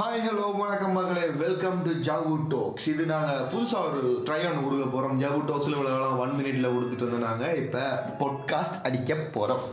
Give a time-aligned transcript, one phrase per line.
[0.00, 1.28] Hi hello வணக்கம் மகளே.
[1.28, 6.16] Welcome to ஜாவு talks இது நாங்கள் புதுசாக ஒரு ட்ரை ஒன்று கொடுக்க போகிறோம் ஜாவு டோக்ஸில் இவ்வளோலாம்
[6.16, 7.82] ஒன் மினிட்ல கொடுத்துட்டு வந்தோம் நாங்கள் இப்போ
[8.18, 9.64] பொட்காஸ்ட் அடிக்க போகிறோம்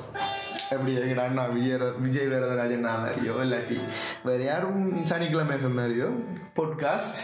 [0.69, 3.79] எப்படி எங்கடா அண்ணா விஜய விஜய் வேரதராஜன் மாதிரியோ இல்லாட்டி
[4.23, 6.09] வேறு யாரும் சனிக்கிழமை மாதிரியோ?
[6.55, 7.19] பொட்காஸ்ட்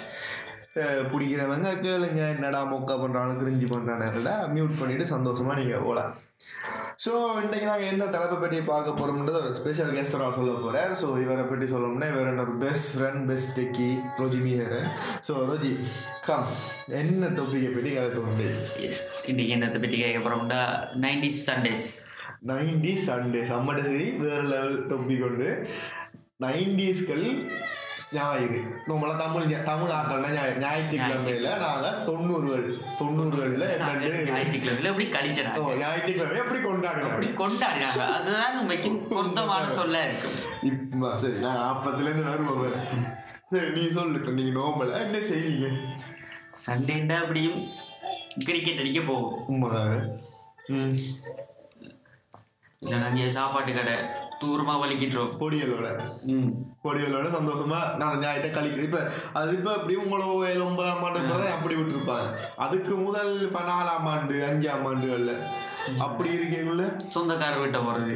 [1.12, 2.30] பிடிக்கிறவங்க கேளுங்க.
[2.30, 6.14] என்னடா மொக்கா பண்ணுறாங்க கிரிஞ்சு பண்ணுறாங்க மியூட் பண்ணிவிட்டு சந்தோஷமாக நீங்கள் போகலாம்
[7.04, 11.44] ஸோ இன்றைக்கி நாங்கள் எந்த தலைப்பை பற்றி பார்க்க போகிறோம்ன்றது ஒரு ஸ்பெஷல் கெஸ்டராக சொல்ல போகிறார் ஸோ இவரை
[11.44, 14.78] பற்றி சொல்லணும்னா இவர் என்னோட best friend best techie Roji மீஹர்.
[15.28, 15.72] So Roji
[16.22, 16.48] கம்
[17.00, 18.48] என்ன தொப்பிக்கை பற்றி கலக்க உண்டு
[18.88, 20.62] எஸ் இன்னைக்கு என்னத்தை பற்றி கேட்க போகிறோம்னா
[21.04, 21.88] நைன்டிஸ் சண்டேஸ்
[22.48, 25.50] நைன்டி சண்டே சம்மட சரி வேறு லெவல் தொப்பி கொண்டு
[26.40, 27.26] நைன்டிஸ்கள்
[28.14, 28.58] ஞாயிறு.
[28.88, 30.58] நம்மளாம் தமிழ் தமிழ் ஆக்கள்னா ஞாயிறு.
[30.64, 32.66] ஞாயிற்றுக்கிழமையில நாங்கள் தொண்ணூறுகள்
[33.00, 33.66] தொண்ணூறுகளில்
[34.30, 40.38] ஞாயிற்றுக்கிழமையில எப்படி ஓ கழிச்சினாங்க ஞாயிற்றுக்கிழமை எப்படி கொண்டாடுறோம் அப்படி கொண்டாடினாங்க அதுதான் உண்மைக்கு பொருத்தமான சொல்ல இருக்கும்
[41.22, 42.76] சரி நான் அப்பத்துலேருந்து வருவோம் வேற.
[43.50, 45.70] சரி நீ சொல்லு இப்போ நீங்கள் நோம்பல என்ன செய்வீங்க
[46.66, 47.60] சண்டேண்டா அப்படியும்
[48.42, 49.34] கிரிக்கெட் அடிக்க போவோம்.
[49.48, 49.96] உண்மைதாங்க
[50.74, 50.94] ம்.
[52.82, 53.96] இல்லை நாங்கள் சாப்பாட்டு கடை.
[54.44, 55.88] தூரமாக வலிக்கிட்டுறோம் பொடியலோட
[56.86, 59.02] பொடியலோட சந்தோஷமா நான் ஞாயிற்று கழிக்கிறேன் இப்போ
[59.40, 61.20] அது இப்போ அப்படி உங்களோ ஏழு ஒன்பதாம் ஆண்டு
[61.54, 62.30] அப்படி விட்டுருப்பாங்க.
[62.66, 65.36] அதுக்கு முதல் இப்போ நாலாம் ஆண்டு அஞ்சாம் ஆண்டுகளில்
[66.04, 66.84] அப்படி இருக்கீங்கள
[67.14, 68.14] சொந்தக்காரர் வீட்டை போகிறது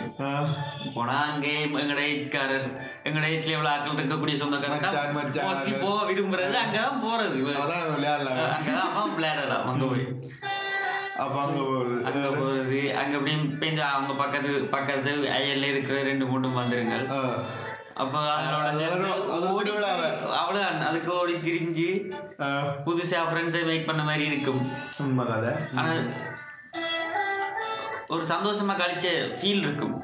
[0.94, 2.67] போனால் அங்கே எங்கட ஏஜ்காரர்
[3.08, 8.39] எங்கட ஏஜ்ல எவ்வளோ ஆட்கள் இருக்கக்கூடிய சொந்தக்காரர் போக விரும்புறது அங்கே தான் போகிறது அதான் விளையாடலாம்.
[8.52, 10.05] அங்கே தான் அவன் விளையாடலாம் அங்கே போய்.
[11.17, 16.47] அப்போ அங்கே ஒரு அங்க போறது அங்க அப்படியே பெஞ்சு அவங்க பக்கத்து பக்கத்து அயல்ல இருக்கிற ரெண்டு மூணு
[16.49, 17.05] மந்திரங்கள்
[17.95, 19.05] அப்ப அதனோட.
[20.33, 21.87] அவ்வளவுதான் அதுக்கு ஓடி திரிஞ்சு
[22.41, 22.47] ஆ,
[22.85, 24.61] புதுசா ஃப்ரெண்ட்ஸை மேக் பண்ண மாதிரி இருக்கும்.
[24.99, 25.53] உண்மை கதை?
[25.75, 25.93] ஆனா
[28.07, 29.07] ஒரு சந்தோஷமா கழிச்ச
[29.39, 29.95] ஃபீல் இருக்கும்.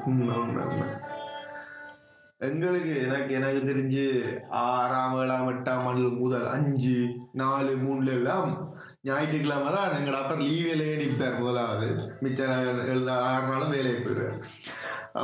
[2.40, 4.04] எங்களுக்கு எனக்கு எனக்கு தெரிஞ்சு
[4.64, 6.96] ஆறாம் ஏழாம் எட்டாம் ஆண்டு முதல் அஞ்சு
[7.32, 8.50] நாலு மூணுல எல்லாம்
[9.08, 11.88] ஞாயிற்றுக்கிழமை தான் எங்களோட அப்பர் லீவிலேயே நிற்பார் முதலாவது.
[12.24, 12.40] மிச்ச
[13.30, 14.38] ஆறு நாளும் வேலையை போயிடுவேன்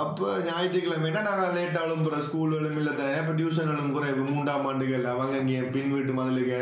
[0.00, 3.14] அப்போ ஞாயிற்றுக்கிழமைனா நாங்கள் லேட்டாலும் போகிற ஸ்கூல் எழும்பில்ல தானே.
[3.22, 5.06] இப்போ டியூஷன் கூட இப்போ மூன்றாம் ஆண்டுகள்.
[5.12, 6.58] அவங்க இங்கே பின் வீட்டு மதலுக்கு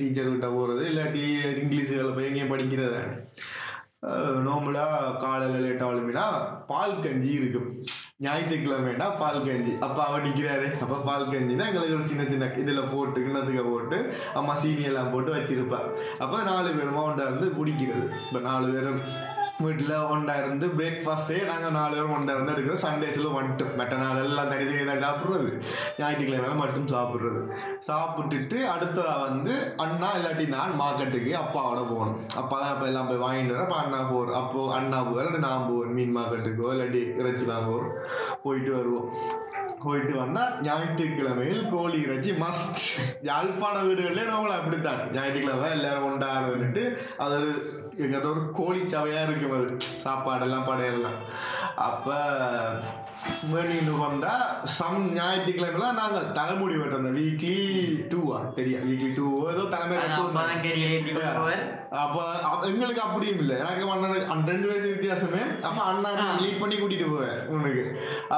[0.00, 1.24] டீச்சர் கிட்ட போகிறது இல்லாட்டி
[1.64, 3.16] இங்கிலீஷுகளை போய் எங்கேயும் படிக்கிறது தானே
[5.24, 6.24] காலையில் லேட்டாக எழுப்பினா
[6.70, 7.70] பால் கஞ்சி இருக்கும்.
[8.20, 13.20] ஞாயிற்றுக்கிழமைனா பால் கஞ்சி அப்போ அவன் நிற்கிறாரு அப்போ பால் கஞ்சினா எங்களுக்கு ஒரு சின்ன சின்ன இதில் போட்டு
[13.20, 13.98] கிணத்துக்க போட்டு
[14.34, 15.78] அம்மா சீனியெல்லாம் போட்டு வச்சிருப்பா.
[16.18, 18.04] அப்போ நாலு பேருமா ஒன்றா இருந்து குடிக்கிறது.
[18.26, 19.00] இப்போ நாலு பேரும்
[19.64, 24.50] வீட்டில் ஒன்றா இருந்து பிரேக்ஃபாஸ்ட்டே நாங்கள் நாலு பேரும் ஒன்றா இருந்து எடுக்கிறோம் சண்டேஸில் மட்டும் மற்ற நாள் எல்லாம்
[24.52, 24.66] தனி
[25.06, 25.50] சாப்பிட்றது.
[26.00, 27.40] ஞாயிற்றுக்கிழமை மட்டும் சாப்பிட்றது.
[27.88, 29.54] சாப்பிட்டுட்டு அடுத்ததாக வந்து
[29.84, 32.18] அண்ணா இல்லாட்டி நான் மார்க்கெட்டுக்கு அப்பாவோட போகணும்.
[32.42, 35.68] அப்பா தான் இப்போ எல்லாம் போய் வாங்கிட்டு வரேன் அப்போ அண்ணா போகிறோம் அப்போ அண்ணா போகிற இல்லாட்டி நான்
[35.70, 35.94] போவேன்.
[35.98, 37.90] மீன் மார்க்கெட்டுக்கோ இல்லாட்டி இறைச்சி வாங்குவோம்
[38.44, 39.08] போயிட்டு வருவோம்.
[39.84, 42.80] போயிட்டு வந்தால் ஞாயிற்றுக்கிழமையில் கோழி இறைச்சி மஸ்ட்
[43.28, 45.00] யாழ்ப்பாண வீடுகளிலே நம்மளை அப்படித்தான்.
[45.14, 46.82] ஞாயிற்றுக்கிழமை எல்லாரும் உண்டாகிறதுன்ட்டு
[47.24, 47.50] அது ஒரு
[48.04, 49.68] எங்கிட்ட ஒரு கோழி சவையாக இருக்கும் அது
[50.06, 51.20] சாப்பாடெல்லாம் படையெல்லாம்.
[51.88, 52.16] அப்போ
[53.50, 54.44] வேணிட்டு வந்தால்
[54.76, 57.02] சம் ஞாயிற்றுக்கிழமைலாம் நாங்கள் தலைமுடி வெட்டுறோம்.
[57.02, 57.56] அந்த வீக்லி
[58.12, 59.96] டூவா தெரியும் வீக்லி டூவோ ஏதோ தலைமை
[62.04, 62.22] அப்போ
[62.70, 63.54] எங்களுக்கு அப்படியும் இல்லை.
[63.62, 65.42] எனக்கு அண்ணன் ரெண்டு வயசு வித்தியாசமே.
[65.68, 66.10] அப்போ அண்ணா
[66.42, 67.84] லீட் பண்ணி கூட்டிட்டு போவேன் உனக்கு.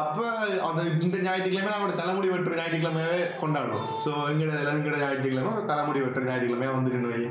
[0.00, 0.24] அப்போ
[0.68, 3.86] அந்த இந்த ஞாயிற்றுக்கிழமை அவனோட தலைமுடி வெட்டுற ஞாயிற்றுக்கிழமையே கொண்டாடுவோம்.
[4.04, 5.52] ஸோ எங்கட எங்கட ஞாயிற்றுக்கிழமை?
[5.58, 7.24] ஒரு தலைமுடி வெட்டுற ஞாயிற்றுக்கிழமையா வந்துட்டு வை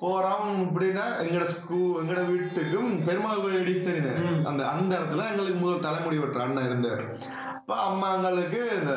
[0.00, 4.12] போகிறோம் இப்படின்னா எங்கட ஸ்கூ எங்கட வீட்டுக்கும் பெருமாள் கோயில் அடி தெரியுது
[4.48, 7.02] அந்த அந்த இடத்துல எங்களுக்கு முதல் தலைமுடி வெட்டுற அண்ணன் இருந்தார்.
[7.60, 8.92] அப்போ அம்மாங்களுக்கு இந்த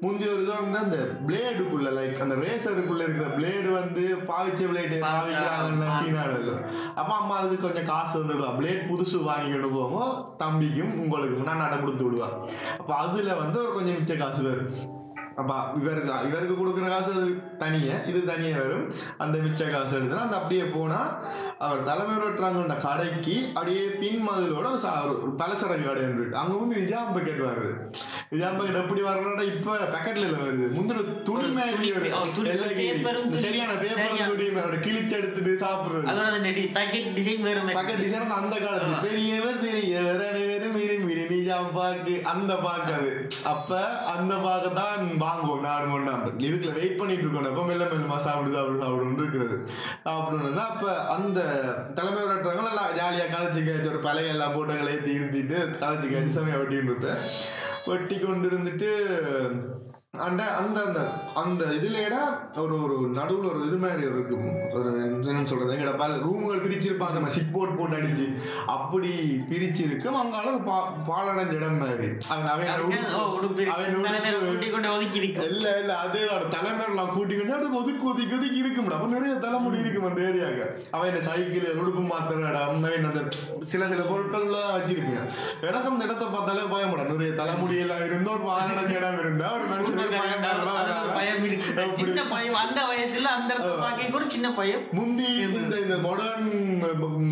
[0.00, 5.90] முந்தைய ஒரு இது வந்து அந்த பிளேடுக்குள்ள லைக் அந்த ரேசருக்குள்ள இருக்கிற பிளேடு வந்து பாவிச்ச பிளேடு பாவிக்கிறாங்கன்னு
[6.00, 6.40] சீனாடு
[6.94, 10.10] அப்போ அம்மா அதுக்கு கொஞ்சம் காசு வந்துடுவா பிளேட் புதுசு வாங்கிக்கிட்டு போவோம்
[10.42, 12.30] தம்பிக்கும் உங்களுக்கும் நான் நட கொடுத்து விடுவா
[12.74, 14.72] அப்போ அதில் வந்து ஒரு கொஞ்சம் மிச்ச காசு வரும்
[15.40, 17.30] அப்போ இவருக்கு இவருக்கு கொடுக்குற காசு அது
[17.62, 17.94] தனியே.
[18.10, 18.86] இது தனியே வரும்.
[19.24, 21.10] அந்த மிச்ச காசு எடுத்துனா அந்த அப்படியே போனால்
[21.66, 24.66] அவர் தலைமை வெட்டுறாங்கன்ற கடைக்கு அப்படியே பின் மதிலோட
[25.22, 26.40] ஒரு பலசரக்கு கடை இருக்கு.
[26.42, 27.72] அங்கே வந்து நிஜாம் பக்கெட் வருது
[28.34, 30.66] நிஜாம் பக்கெட் எப்படி வரணும்னா இப்போ பேக்கெட்ல இல்லை வருது.
[30.76, 31.90] முந்தின துணி மாதிரி
[33.46, 36.06] சரியான பேப்பர் துணி மாதிரி கிழிச்சு எடுத்துட்டு சாப்பிடுறது.
[36.12, 36.36] அதோட
[36.78, 37.58] பேக்கெட் டிசைன் வேற.
[37.78, 41.21] பக்கத்து டிசைன் அந்த காலத்து பெரியவர் சிறியவர் அனைவரும் விரும்பி நிஜாம்
[41.72, 43.12] பாக்கு அந்த பாக்கு அது.
[43.44, 43.70] அப்ப
[44.12, 48.82] அந்த பாக்கு தான் வாங்குவோம் நாடு கொண்டாண்டு இதுக்குள்ள வெயிட் பண்ணிட்டு இருக்கோம் அப்ப மெல்ல மெல்லமா சாப்பிடு சாப்பிடு
[48.82, 49.56] சாப்பிடுன்னு இருக்கிறது
[50.04, 50.86] சாப்பிடணும் அப்ப
[51.16, 51.38] அந்த
[51.94, 56.60] தலைமை வரட்டுறவங்க எல்லாம் ஜாலியா கதைச்சு கழிச்சு ஒரு பழைய எல்லாம் போட்டோங்களை ஏற்றி இருத்திட்டு கதைச்சு கழிச்சு சமயம்
[56.60, 57.22] வெட்டிட்டு இருப்பேன்.
[57.86, 58.90] வெட்டி கொண்டு இருந்துட்டு
[60.20, 61.00] அந்த அந்த அந்த
[61.42, 62.18] அந்த இதுலடா
[62.62, 64.88] ஒரு ஒரு நடுவுல ஒரு இது மாதிரி இருக்கும் ஒரு
[65.28, 65.72] என்ன சொல்றது?
[65.74, 67.12] எங்கட பல ரூம்கள் பிரிச்சிருப்பாங்க.
[67.12, 68.26] நம்ம சிக் போர்ட் போட்டு அடிச்சு.
[68.66, 69.10] அப்படி
[69.50, 70.76] பிரிச்சு இருக்கும் அங்கால ஒரு பா
[71.08, 72.08] பாலடைஞ்ச இடம் மாதிரி.
[72.28, 73.96] அவன் அவன்
[74.90, 76.22] ஒதுக்கி இல்ல இல்ல அதே
[76.56, 78.98] தலைமையெல்லாம் கூட்டிக்கிட்டு அதுக்கு ஒதுக்கு ஒதுக்கி ஒதுக்கி இருக்கும்டா.
[78.98, 83.24] அப்ப நிறைய தலைமுடி இருக்கும் அந்த ஏரியாக்கு அவன் இந்த சைக்கிள் உடுப்பு மாத்திர இடம் அந்த
[83.64, 85.22] சில சில பொருட்கள் எல்லாம் வச்சிருப்பீங்க
[85.68, 90.00] எனக்கு அந்த இடத்த பார்த்தாலே பயப்பட நிறைய தலைமுடி எல்லாம் இருந்த ஒரு பாலடைஞ்ச இடம் இருந்தா ஒரு மனுஷனுக்கு
[90.12, 90.44] பயம்
[90.74, 91.98] அது ஒரு பயம் இருக்கு அப்படி.
[92.00, 96.50] சின்ன பயம் அந்த வயசுல அந்த இடத்துல பார்க்க ஒரு சின்ன பயம் முந்தி இந்த இந்த மாடர்ன்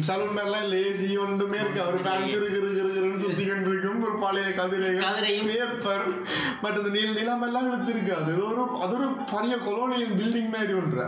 [0.03, 4.49] சலூன் மேலாம் லேசி ஒன்றுமே இருக்கு அவர் பேண்ட் இருக்கு இருக்கு இருக்குன்னு சுத்தி கொண்டு இருக்கும் ஒரு பழைய
[4.55, 5.47] கதிரையும்.
[5.49, 6.07] பேப்பர்
[6.63, 11.07] பட் அந்த நீல நிலம் எல்லாம் இழுத்துருக்கு அது ஒரு அது ஒரு பழைய கொலோனியல் பில்டிங் மாதிரி ஒன்று.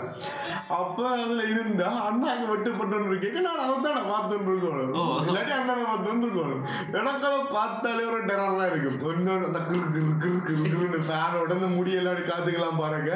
[0.72, 4.92] அப்ப அதுல இருந்தா அண்ணாக்கு வெட்டுப்பட்டு இருக்கேன் நான் அதை தான் பார்த்துட்டு இருக்கணும்.
[5.22, 10.12] இல்லாட்டி அண்ணனை பார்த்துட்டு இருக்கணும் எனக்கு அதை பார்த்தாலே ஒரு டெரர் தான் இருக்கும் இன்னொரு அந்த கிரு கிரு
[10.22, 13.12] கிரு கிரு கிருன்னு ஃபேனோட இந்த முடியெல்லாம் அப்படி காத்துக்கலாம் பாருங்க.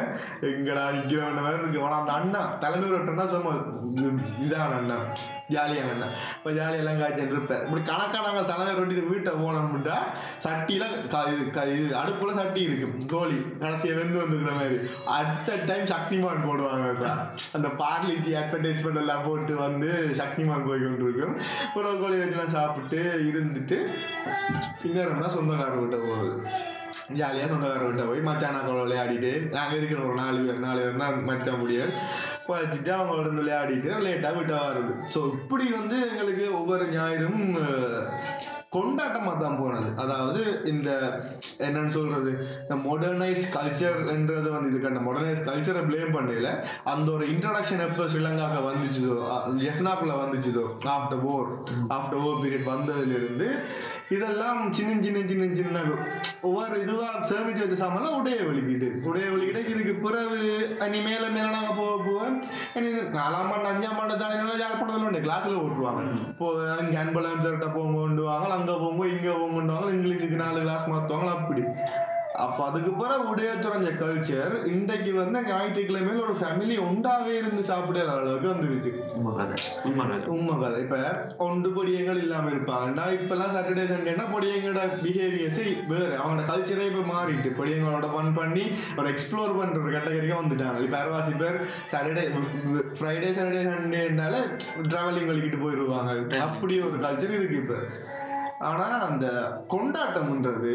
[0.48, 1.18] எங்கடா இருக்கு.
[1.82, 3.54] ஆனா அந்த அண்ணா தலைமை ரொட்டன்னா சும்மா
[4.44, 4.96] இதான அண்ணா.
[5.50, 6.06] ஜாலியான அண்ணா.
[6.36, 9.98] இப்போ ஜாலியெல்லாம் காய்ச்சிட்டு இருப்பேன் இப்படி கணக்கானாங்க சலவை ரொட்டிட்டு வீட்டை போனோம்ட்டா
[10.44, 11.44] சட்டியில க- இது
[11.76, 14.78] இது அடுப்புல சட்டி இருக்கும் கோழி கடைசியா வெந்து வந்துருக்கிற மாதிரி.
[15.16, 17.04] அடுத்த டைம் சக்திமான் போடுவாங்க.
[17.52, 21.36] அந்த பார்லிஜி அட்வர்டைஸ்மெண்ட் எல்லாம் போட்டு வந்து சக்திமான் போய் கொண்டு இருக்கும்
[21.74, 23.00] ஒரு கோழி வச்சுலாம் சாப்பிட்டு
[23.30, 23.78] இருந்துட்டு
[24.82, 26.34] பின்னேறம்னா சொந்தக்காரர் கிட்ட போகிறது
[27.14, 31.92] ஜாலியாக சொந்தக்காரர்கிட்ட போய் போய் கூட விளையாடிட்டு நாங்கள் இருக்கிற ஒரு நாலு பேர் நாலு பேர்னா மச்சான் முடியாது.
[32.48, 37.40] வச்சுட்டு அவங்களோட விளையாடிட்டு லேட்டாக வீட்டாக வருது ஸோ இப்படி வந்து எங்களுக்கு ஒவ்வொரு ஞாயிறும்
[38.76, 39.88] கொண்டாட்டமாக தான் போனது.
[40.02, 40.88] அதாவது இந்த
[41.66, 42.30] என்னன்னு சொல்றது
[42.62, 46.50] இந்த மாடர்னைஸ் கல்ச்சர்ன்றது வந்து இதுக்கான மாடர்னைஸ் கல்ச்சரை ப்ளேம் பண்ணல
[46.92, 49.18] அந்த ஒரு இன்ட்ரடக்ஷன் எப்போ ஸ்ரீலங்காக்கு வந்துச்சுதோ
[49.70, 50.64] எஃப்னாக்குள்ள வந்துச்சுதோ
[50.96, 51.50] ஆஃப்டர் ஓர்
[51.96, 53.48] ஆஃப்டர் ஓர் பீரியட் வந்ததுலேருந்து
[54.10, 55.80] இதெல்லாம் சின்ன சின்ன சின்ன சின்ன
[56.42, 58.88] ஒவ்வொரு இதுவாக சேமிச்சு வச்ச சாமான்லாம் உடைய வலிக்கிட்டு.
[59.02, 60.38] உடைய வலிக்கிட்டு இதுக்கு பிறகு
[60.86, 62.28] நீ மேலே மேலே நாங்கள் போக போக
[63.16, 66.48] நாலாம் ஆண்டு அஞ்சாம் ஆண்டு தானே நல்லா யாழ்ப்பாணத்தில் உண்டு கிளாஸில் ஓட்டுருவாங்க இப்போ
[66.82, 67.86] இங்கே அன்பலன்சர்கிட்ட போக
[68.26, 71.64] வாங்கலாம் அங்கே போகும்போது இங்கே போக இங்கிலீஷுக்கு நாலு கிளாஸ் மாற்றுவாங்களா அப்படி.
[72.44, 78.48] அப்போ அதுக்கு பிறகு உடைய துறைஞ்ச கல்ச்சர் இன்றைக்கு வந்து ஞாயிற்றுக்கிழமையில ஒரு ஃபேமிலி ஒன்றாவே இருந்து சாப்பிடுற அளவுக்கு
[78.52, 78.90] வந்துருக்கு.
[80.34, 80.80] உண்மை கதை.
[80.84, 80.98] இப்ப
[81.46, 83.04] ஒன்று பொடியங்கள் இல்லாம இருப்பாங்கடா.
[83.18, 85.62] இப்பெல்லாம் சாட்டர்டே சண்டேனா பொடியங்களோட பிஹேவியர்ஸ்
[85.92, 86.12] வேறு.
[86.22, 87.52] அவங்களோட கல்ச்சரே இப்போ மாறிட்டு.
[87.60, 88.64] பொடியங்களோட ஃபன் பண்ணி
[88.98, 90.82] ஒரு எக்ஸ்ப்ளோர் பண்ற ஒரு கேட்டகரிக்கா வந்துட்டாங்க.
[90.88, 91.58] இப்போ அரைவாசி பேர்
[91.94, 92.26] சாட்டர்டே
[92.98, 94.34] ஃப்ரைடே சாட்டர்டே சண்டேனால
[94.90, 97.78] டிராவலிங் வலிக்கிட்டு போயிடுவாங்க அப்படி ஒரு கல்ச்சர் இருக்கு இப்போ.
[98.68, 99.26] ஆனா அந்த
[99.72, 100.74] கொண்டாட்டம்ன்றது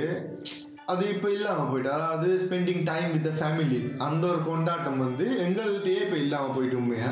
[0.91, 6.17] அது இப்போ இல்லாமல் போயிட்டு அதாவது ஸ்பெண்டிங் டைம் வித் ஃபேமிலி அந்த ஒரு கொண்டாட்டம் வந்து எங்கள்கிட்டயே இப்போ
[6.23, 7.09] இல்லாமல் போயிட்டு உண்மையா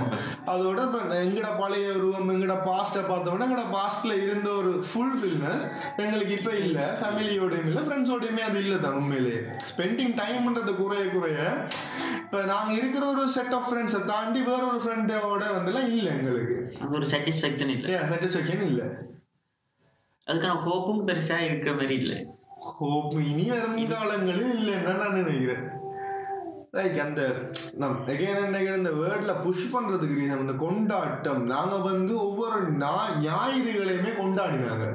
[0.53, 5.65] அதோட இப்போ எங்கட பழைய உருவம் எங்கட பாஸ்ட்டை பார்த்தோம்னா எங்கட பாஸ்ட்ல இருந்த ஒரு ஃபுல்ஃபில்னஸ்
[6.03, 6.85] எங்களுக்கு இப்போ இல்லை.
[7.01, 9.41] ஃபேமிலியோடையும் இல்லை ஃப்ரெண்ட்ஸோடையுமே அது இல்லை தான் உண்மையிலேயே
[9.71, 11.39] ஸ்பெண்டிங் டைம்ன்றது குறைய குறைய
[12.23, 16.57] இப்போ நாங்கள் இருக்கிற ஒரு செட் ஆஃப் ஃப்ரெண்ட்ஸை தாண்டி வேற ஒரு ஃப்ரெண்டோட வந்தெல்லாம் இல்லை எங்களுக்கு.
[16.81, 17.93] அது ஒரு சாட்டிஸ்ஃபேக்ஷன் இல்லை.
[18.11, 18.87] சாட்டிஸ்ஃபேக்ஷன் இல்லை.
[20.27, 22.17] அதுக்கான ஹோப்பும் பெருசா இருக்கிற மாதிரி இல்லை.
[23.31, 25.63] இனி வரும் காலங்களில் இல்லைன்னா நான் நினைக்கிறேன்.
[26.73, 27.21] லைக் அந்த
[27.81, 32.59] நம் எகைன் நினைக்கிறேன் இந்த வேர்டில் புஷ் பண்ணுறதுக்கு ரீசன் இந்த கொண்டாட்டம் நாங்கள் வந்து ஒவ்வொரு
[33.27, 34.85] ஞாயிறுகளையுமே கொண்டாடினாங்க.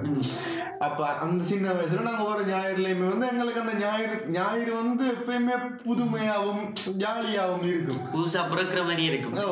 [0.87, 6.65] அப்போ அந்த சின்ன வயசுல நாங்கள் ஒவ்வொரு ஞாயிறுலையுமே வந்து எங்களுக்கு அந்த ஞாயிறு ஞாயிறு வந்து எப்பயுமே புதுமையாகவும்
[7.03, 8.00] ஜாலியாகவும் இருக்கும்.
[8.15, 9.37] புதுசா பிறக்கிற மாதிரி இருக்கும்.
[9.38, 9.47] அது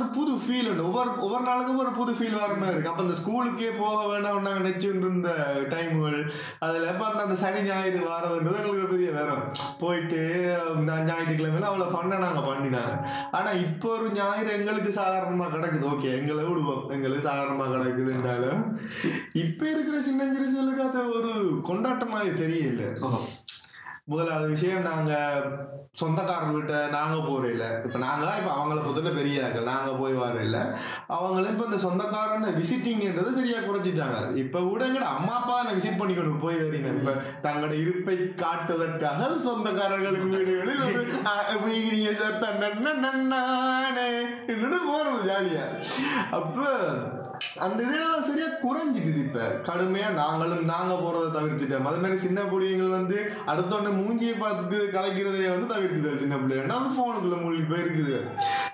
[0.00, 0.86] ஒரு புது ஃபீல் உண்டு.
[0.90, 4.62] ஒவ்வொரு ஒவ்வொரு நாளுக்கும் ஒரு புது ஃபீல் வர மாதிரி இருக்கு அப்போ அந்த ஸ்கூலுக்கே போக வேண்டாம் நாங்கள்
[4.62, 5.30] நினச்சிட்டு இருந்த
[5.72, 6.18] டைமுகள்
[6.66, 9.44] அதில் எப்போ அந்த அந்த சனி ஞாயிறு வாரதுன்றது எங்களுக்கு ஒரு பெரிய வேறம்.
[9.82, 10.20] போயிட்டு
[11.08, 12.94] ஞாயிற்றுக்கிழமையில அவ்வளோ ஃபண்டை நாங்கள் பண்ணினாங்க.
[13.38, 15.88] ஆனால் இப்போ ஒரு ஞாயிறு எங்களுக்கு சாதாரணமாக கிடக்குது.
[15.94, 18.62] ஓகே எங்களை விடுவோம் எங்களுக்கு சாதாரணமாக கிடக்குதுன்றாலும்
[19.44, 19.96] இப்போ இருக்கிற
[20.50, 21.32] அது ஒரு
[21.64, 22.82] கொண்டாட்டமாக தெரியல.
[23.02, 23.08] ஓ,
[24.10, 25.14] முதலாவது விஷயம் நாங்க
[25.94, 30.58] சொந்தக்காரர் வீட்டை நாங்க போறதில்ல இப்ப நாங்க தான் இப்ப அவங்கள பொறுத்தவரை பெரிய ஆக்கள் நாங்க போய் வரல
[31.08, 34.18] அவங்களும் இப்ப இந்த சொந்தக்காரன் விசிட்டிங்ன்றதை சரியா குறைச்சிட்டாங்க.
[34.42, 36.40] இப்ப கூட எங்கட அம்மா அப்பா தான் விசிட் பண்ணிக்கணும்.
[36.40, 37.14] போய் வரீங்க இப்ப
[37.44, 44.08] தங்களோட இருப்பை காட்டுவதற்காக சொந்தக்காரர்களுக்கு வீடுகளில் ஒரு "ஆ, எப்படி இருக்கிறீங்க சார் தன்னே
[44.48, 45.66] என்னோட போறது ஜாலியா.
[46.32, 46.56] அப்ப
[47.64, 49.40] அந்த இதெல்லாம் சரியா குறைஞ்சிக்குது இப்ப.
[49.68, 51.88] கடுமையா நாங்களும் நாங்க போறதை தவிர்த்துட்டோம்.
[51.90, 53.18] அது மாதிரி சின்ன பிள்ளைங்கள் வந்து
[53.52, 58.16] அடுத்தவன மூஞ்சியை பார்த்து கலைக்கிறதையே வந்து தவிர்க்குது சின்ன பிள்ளைங்க அது போனுக்குள்ள மூழ்கி போயிருக்குது.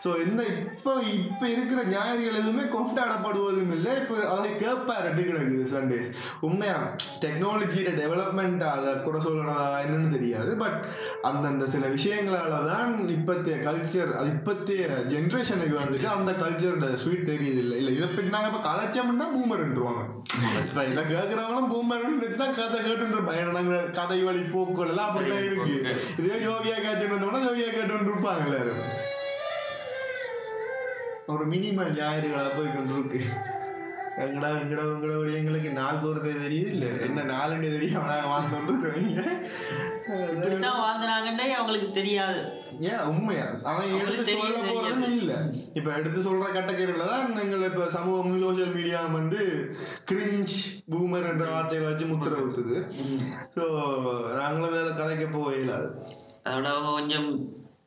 [0.04, 3.92] ஸோ இந்த இப்போ இப்போ இருக்கிற ஞாயிறுகள் எதுவுமே கொண்டாடப்படுவதும் இல்லை.
[4.02, 6.10] இப்போ அதை கேட்பாரட்டு கிடக்குது சண்டேஸ்
[6.48, 6.76] உண்மையா
[7.24, 10.52] டெக்னாலஜியில டெவலப்மெண்ட் அதை குறை சொல்லணுதா என்னன்னு தெரியாது.
[10.64, 10.78] பட்
[11.30, 14.82] அந்தந்த சில விஷயங்களால தான் இப்பத்திய கல்ச்சர் அது இப்பத்திய
[15.14, 17.78] ஜென்ரேஷனுக்கு வந்துட்டு அந்த கல்ச்சரோட ஸ்வீட் தெரியுது இல்லை.
[17.82, 20.02] இல்லை இதை பின்னாங்க இப்போ கதைச்சோம்னா பூமர்ன்றுவாங்க.
[20.60, 22.78] இப்போ இதை கேட்குறவங்களும் பூமர்னு தான் கதை
[23.38, 25.74] ஏன்னா நாங்கள் கதை வழி போக்குகள் எல்லாம் அப்படிதான் இருக்கு.
[26.20, 28.84] இதே யோகியா காட்டுன்னு வந்தோம்னா யோகியா காட்டுன்னு இருப்பாங்க எல்லாரும்.
[31.34, 33.20] ஒரு மினிமம் ஞாயிறுகளை போய் கொண்டு இருக்கு
[34.22, 38.74] எங்கடா எங்கடா எங்கடா எங்களுக்கு நாள் போகிறதே தெரியுது இல்லை என்ன நாளுன்னு தெரியும் நாங்கள் வாழ்ந்து கொண்டு
[40.34, 42.38] இப்படித்தான் வாழ்ந்துனாங்கன்னே அவங்களுக்கு தெரியாது.
[42.88, 43.02] ஏன்?
[43.10, 43.46] உண்மையா?
[43.70, 45.34] அவன் எடுத்து சொல்ல போறதும் இல்ல.
[45.78, 49.40] இப்ப எடுத்து சொல்ற கட்டக்கரையில தான் நீங்கள் இப்ப சமூகம் சோசியல் மீடியா வந்து
[50.10, 50.56] கிரிஞ்ச்
[50.92, 52.76] பூமர் என்ற வார்த்தைகளை வச்சு முத்திர ஊத்துது.
[53.56, 53.64] ஸோ
[54.38, 55.76] நாங்களும் வேலை கதைக்க போகல
[56.46, 57.28] அதோட அவங்க கொஞ்சம்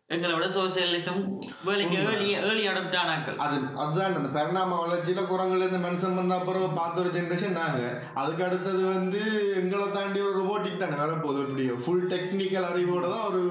[0.09, 1.17] எங்களை விட சோசியலிசம்
[1.65, 6.77] வேலைக்கு ஏர்லி ஏர்லி அடாப்ட் ஆனாக்கள் அது அதுதான் அந்த பரிணாம வளர்ச்சியில குரங்குல இருந்து மனுஷன் வந்த அப்புறம்
[6.77, 7.81] பார்த்த ஒரு ஜென்ரேஷன் நாங்க.
[8.21, 9.21] அதுக்கு அடுத்தது வந்து
[9.61, 13.41] எங்களை தாண்டி ஒரு ரோபோட்டிக் தானே வரப்போகுது இப்படி ஃபுல் டெக்னிக்கல் அறிவோட தான் ஒரு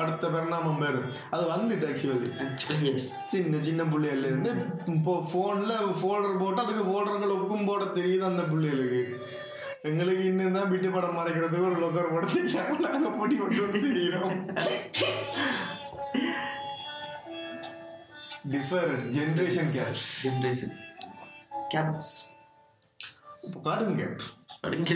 [0.00, 1.06] அடுத்த பரிணாமம் வரும்.
[1.30, 2.30] அது வந்துட்டு ஆக்சுவலி
[3.30, 4.52] சின்ன சின்ன புள்ளைகள்ல இருந்து
[4.94, 9.02] இப்போ ஃபோனில் ஃபோல்டர் போட்டு அதுக்கு ஃபோல்டர்கள் ஒக்கும் போட தெரியுது அந்த புள்ளைகளுக்கு.
[9.84, 14.38] எங்களுக்கு இன்னும் தான் விட்டு படம் மறைக்கிறதுக்கு ஒரு லொக்கர் போட தெரியாம நாங்கள் பொடி கொண்டு வந்து தெரிகிறோம்
[18.51, 20.75] different generation gap generation
[21.69, 22.15] gaps
[23.43, 24.21] இப்போ காட்டுங்க கேப்
[24.55, 24.95] அப்படிங்க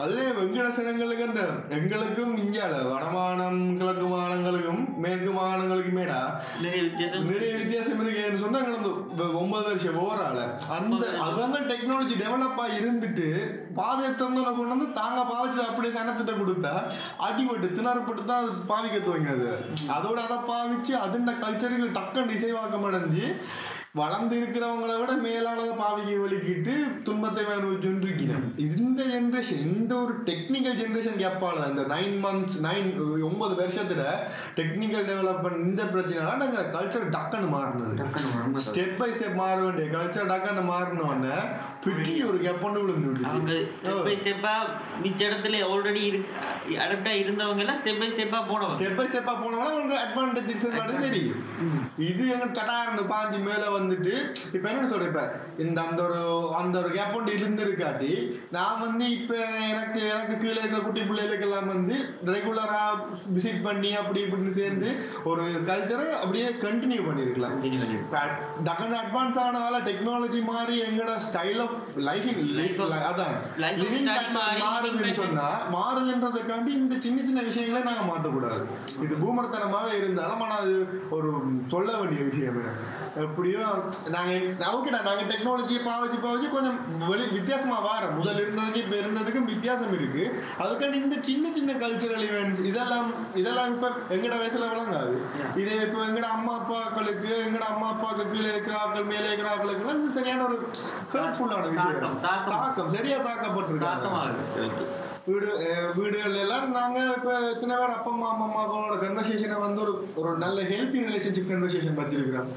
[0.00, 1.42] அதுல வெங்கடசனங்களுக்கு அந்த
[1.76, 6.20] எங்களுக்கும் இந்தியால வடமானம் கிழக்கு மாகாணங்களுக்கும் மேற்கு மாகாணங்களுக்கு மேடா
[6.62, 8.90] நிறைய வித்தியாசம் இருக்குன்னு சொன்னா கடந்த
[9.40, 10.38] ஒன்பது வருஷம் ஓவரால
[10.76, 13.28] அந்த அவங்க டெக்னாலஜி டெவலப் ஆகி இருந்துட்டு
[13.74, 16.74] பாதை தந்தோட கொண்டு வந்து தாங்க பாவிச்சு அப்படியே சனத்திட்ட கொடுத்தா
[17.26, 19.50] அடிபட்டு திணறப்பட்டு தான் அது பாவிக்க துவங்கினது.
[19.94, 23.26] அதோட அதை பாவிச்சு அதுண்ட கல்ச்சருக்கு டக்குன்னு இசைவாக்கம் அடைஞ்சு
[23.94, 31.64] வளர்ந்து இருக்கிறவங்கள விட மேலானதை பாவிக்க வலிக்கிட்டு துன்பத்தை அனுபவிச்சுருக்கிறேன் இந்த ஜென்ரேஷன் இந்த ஒரு டெக்னிக்கல் ஜென்ரேஷன் கேப்பால
[31.70, 32.86] இந்த நைன் மந்த்ஸ் நைன்
[33.28, 34.04] ஒன்பது வருஷத்துல
[34.58, 38.62] டெக்னிக்கல் டெவலப்மெண்ட் இந்த பிரச்சனைனால நாங்கள் கல்ச்சர் டக்குன்னு மாறினது.
[38.66, 41.36] ஸ்டெப் பை ஸ்டெப் மாற வேண்டிய கல்ச்சர் டக்குன்னு மாறினோடனே
[41.84, 44.54] பெரிய ஒரு கேப் கொண்டு விழுந்து அவங்க ஸ்டெப் பை ஸ்டெப்பா
[45.02, 46.02] மிச்ச இடத்துல ஆல்ரெடி
[46.80, 48.74] அடாப்டா இருந்தவங்க எல்லாம் ஸ்டெப் பை ஸ்டெப்பா போனவங்க.
[48.74, 51.38] ஸ்டெப் பை ஸ்டெப்பா போனவங்க உங்களுக்கு அட்வான்டேஜ் டிஸ்அட்வான்டேஜ் தெரியும்
[52.06, 54.12] இது எங்க கட்டாரண்டு பாஞ்சு மேல வந்துட்டு
[54.52, 55.22] இப்ப என்ன சொல்றேன் இப்ப
[55.64, 56.18] இந்த அந்த ஒரு
[56.60, 58.12] அந்த ஒரு கேப் ஒன்று இருந்திருக்காட்டி
[58.50, 59.32] நான் வந்து இப்ப
[59.70, 61.96] எனக்கு எனக்கு கீழே இருக்கிற குட்டி பிள்ளைகளுக்கெல்லாம் வந்து
[62.30, 62.84] ரெகுலரா
[63.34, 64.90] விசிட் பண்ணி அப்படி இப்படின்னு சேர்ந்து
[65.24, 67.56] ஒரு கல்ச்சரை அப்படியே கண்டினியூ பண்ணியிருக்கலாம்.
[68.64, 71.69] டக்குன்னு அட்வான்ஸ் ஆனதால டெக்னாலஜி மாறி எங்கட ஸ்டைல் ஆஃப்
[73.10, 73.34] அதான்.
[73.82, 74.08] லிவிங்
[74.64, 78.62] மாறுதுன்னு சொன்னா மாறுதுன்றதுக்காண்டி இந்த சின்ன சின்ன விஷயங்களை நாங்க மாற்றக்கூடாது.
[79.02, 80.74] இது பூமர்த்தனமாவே இருந்தாலும் ஆனா அது
[81.10, 81.30] ஒரு
[81.68, 82.58] சொல்ல வேண்டிய விஷயம்.
[83.16, 83.62] எப்படியோ
[84.14, 84.32] நாங்க
[84.74, 88.06] ஓகேடா நாங்க டெக்னாலஜியை பாவச்சு பாவச்சு கொஞ்சம் வெளி வித்தியாசமா வார.
[88.18, 90.24] முதல் இருந்ததுக்கு இப்ப இருந்ததுக்கும் வித்தியாசம் இருக்கு.
[90.58, 95.16] அதுக்காண்டி இந்த சின்ன சின்ன கல்ச்சுரல் ஈவெண்ட்ஸ் இதெல்லாம் இதெல்லாம் இப்ப எங்கட வயசுல விளங்காது.
[95.56, 100.44] இதே இப்ப எங்கட அம்மா அப்பாக்களுக்கு எங்கட அம்மா அப்பாவுக்கு கீழே இருக்கிற ஆக்கள் மேலே இருக்கிற ஆக்களுக்கு சரியான
[100.44, 100.56] ஒரு
[101.12, 102.16] ஹர்ட்ஃபுல்லான விஷயம்.
[102.22, 103.86] தாக்கம், சரியா தாக்கப்பட்டிருக்காங்க.
[103.86, 104.88] தாக்கமாக
[105.26, 105.48] வீடு
[105.96, 110.60] வீடுகள்ல எல்லாம் நாங்க இப்ப எத்தனை பேர் அப்பா அம்மா அம்மா அம்மாக்களோட கன்வர்சேஷனை வந்து ஒரு ஒரு நல்ல
[110.70, 112.50] ஹெல்த்தி ரிலேஷன்ஷிப் கன்வர்சேஷன் வச்சிருக்கிறோம்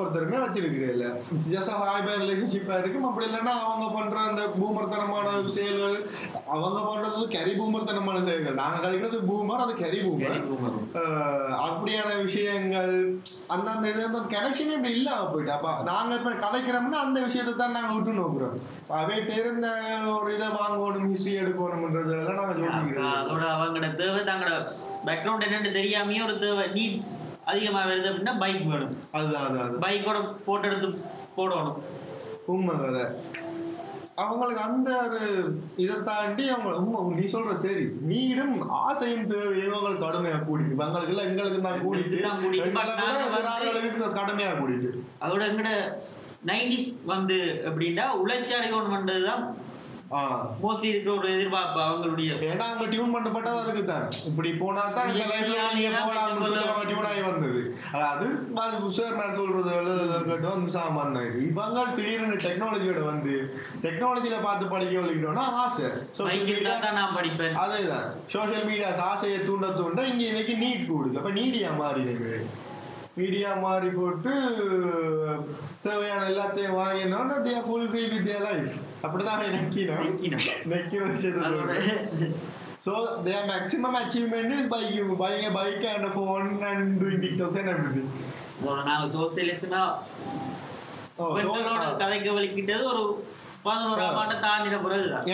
[0.00, 1.06] ஒருத்தருமே வச்சிருக்கிறேன் இல்ல.
[1.52, 3.06] ஜஸ்ட் ஹாய் பை ரிலேஷன்ஷிப்பா இருக்கும்.
[3.08, 5.26] அப்படி இல்லைன்னா அவங்க பண்ற அந்த பூமர்த்தனமான
[5.56, 5.96] செயல்கள்
[6.54, 8.58] அவங்க பண்றது கரி பூமர்த்தனமான செயல்கள்.
[8.62, 10.38] நாங்க கதைக்கிறது பூமர் அது கரி பூமர்.
[11.66, 12.92] அப்படியான விஷயங்கள்
[13.54, 15.54] அந்தந்த இது அந்த கனெக்ஷன் இப்படி இல்லாம போயிட்டு.
[15.56, 18.56] அப்ப நாங்க இப்ப கதைக்கிறோம்னா அந்த விஷயத்தை தான் நாங்க விட்டு நோக்குறோம்.
[19.00, 19.68] அவைகிட்ட இருந்த
[20.16, 23.16] ஒரு இதை வாங்கணும் ஹிஸ்டரி எடுக்கணும்ன்றதெல்லாம் நாங்க யோசிக்கிறோம்.
[23.22, 24.58] அதோட அவங்களோட தேவை தங்களோட
[25.08, 27.12] பேக்ரவுண்ட் என்னன்னு தெரியாமயே ஒரு தேவை நீட்ஸ்
[27.48, 29.78] அதிகமா வருது அப்படின்னா பைக் வேணும் அதுதான்.
[29.80, 30.88] பைக்கோட போட்டோ எடுத்து
[31.36, 31.78] போடணும்.
[32.46, 33.04] உண்மை கதை.
[34.16, 35.20] அவங்களுக்கு அந்த ஒரு
[35.76, 37.84] இதை தாண்டி அவங்க உண்மை நீ சொல்ற சரி.
[38.02, 40.76] நீடும் ஆசையும் தேவையும் அவங்களுக்கு கடுமையா கூடிட்டு.
[40.76, 42.18] இவங்களுக்கு இல்ல எங்களுக்கு தான் கூடிட்டு.
[44.18, 44.90] கடுமையா கூடிட்டு.
[45.20, 45.70] அதோட எங்கட
[46.46, 49.67] நைன்டிஸ் வந்து எப்படின்னா உழைச்சாடி கவர்மெண்ட் தான் ஆஹ்
[50.62, 52.28] மோஸ்ட்லி இருக்கிற ஒரு எதிர்பார்ப்பு அவங்களுடைய.
[52.52, 56.86] ஏன்னா அவங்க டியூன் பண்ணப்பட்டது அதுக்கு தான் இப்படி போனா தான் இந்த லைஃப்ல நீங்க போலாம்னு சொல்லி அவங்க
[56.90, 57.62] டியூன் ஆகி வந்தது.
[57.94, 58.26] அதாவது
[58.98, 59.74] சார் மேன் சொல்றது
[60.46, 63.34] வந்து சாமான் இவங்க திடீர்னு டெக்னாலஜியோட வந்து
[63.84, 67.58] டெக்னாலஜியில பார்த்து படிக்க வலிக்கிட்டோம்னா ஆசை சோசியல் மீடியா தான் நான் படிப்பேன்.
[67.64, 68.08] அதேதான்.
[68.36, 71.18] சோஷியல் மீடியாஸ் ஆசையை தூண்ட தூண்ட இங்க இன்னைக்கு நீட் கூடுது.
[71.22, 72.32] அப்ப நீடியா மாறிடுங்க
[73.18, 74.32] மீடியா மாறி போட்டு
[75.86, 80.06] தேவையான எல்லாத்தையும் வாங்கினோன்னா they fulfil with life அப்படிதான் நெக்கினோம்.
[80.72, 82.36] நெக்கிற விஷயத்தை அதோட சொல்றேன்.
[82.86, 82.92] So
[83.26, 84.82] their maximum achievement is by
[85.22, 88.06] buying a bike and a phone and doing TikToks and everything.
[88.60, 89.82] அதோட நாங்க சோசியலிஸ்ட்னா
[91.20, 93.02] Oh, so, பெண்களோட uh, கதைக்கு வலிக்கிட்டது ஒரு
[93.68, 94.78] பதினோராம் ஆண்டு தாண்டின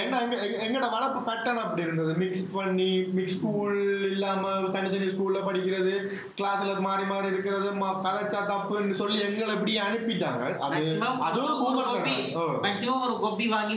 [0.01, 0.19] ஏன்னா
[0.67, 2.15] எங்கட வளர்ப்பு பேட்டர்ன் அப்படி இருந்தது.
[2.23, 3.79] மிக்ஸ் பண்ணி மிக்ஸ் ஸ்கூல்
[4.11, 5.95] இல்லாம தனித்தனி ஸ்கூல்ல படிக்கிறது
[6.39, 7.69] கிளாஸ்ல மாறி மாறி இருக்கிறது
[8.07, 10.43] கதைச்சா தப்புன்னு சொல்லி எங்களை இப்படி அனுப்பிட்டாங்க.
[10.67, 10.83] அது
[11.29, 12.59] அது ஒரு.
[12.65, 13.77] மேக்ஸிமம் ஒரு காப்பி வாங்கி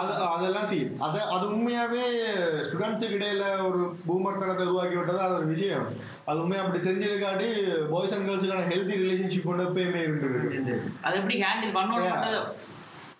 [0.00, 0.84] அது அதெல்லாம் சரி.
[1.06, 2.04] அது அது உண்மையாவே
[2.66, 5.86] ஸ்டூடெண்ட்ஸுக்கு இடையில ஒரு பூமர் உருவாக்கி விட்டது அது ஒரு விஷயம்.
[6.24, 7.48] அது உண்மையா அப்படி செஞ்சிருக்காட்டி
[7.92, 10.76] பாய்ஸ் அண்ட் கேர்ள்ஸுக்கான ஹெல்தி ரிலேஷன்ஷிப் ஒன்று எப்பயுமே இருந்திருக்கு.
[11.02, 12.46] அது எப்படி ஹேண்டில் பண்ணணும்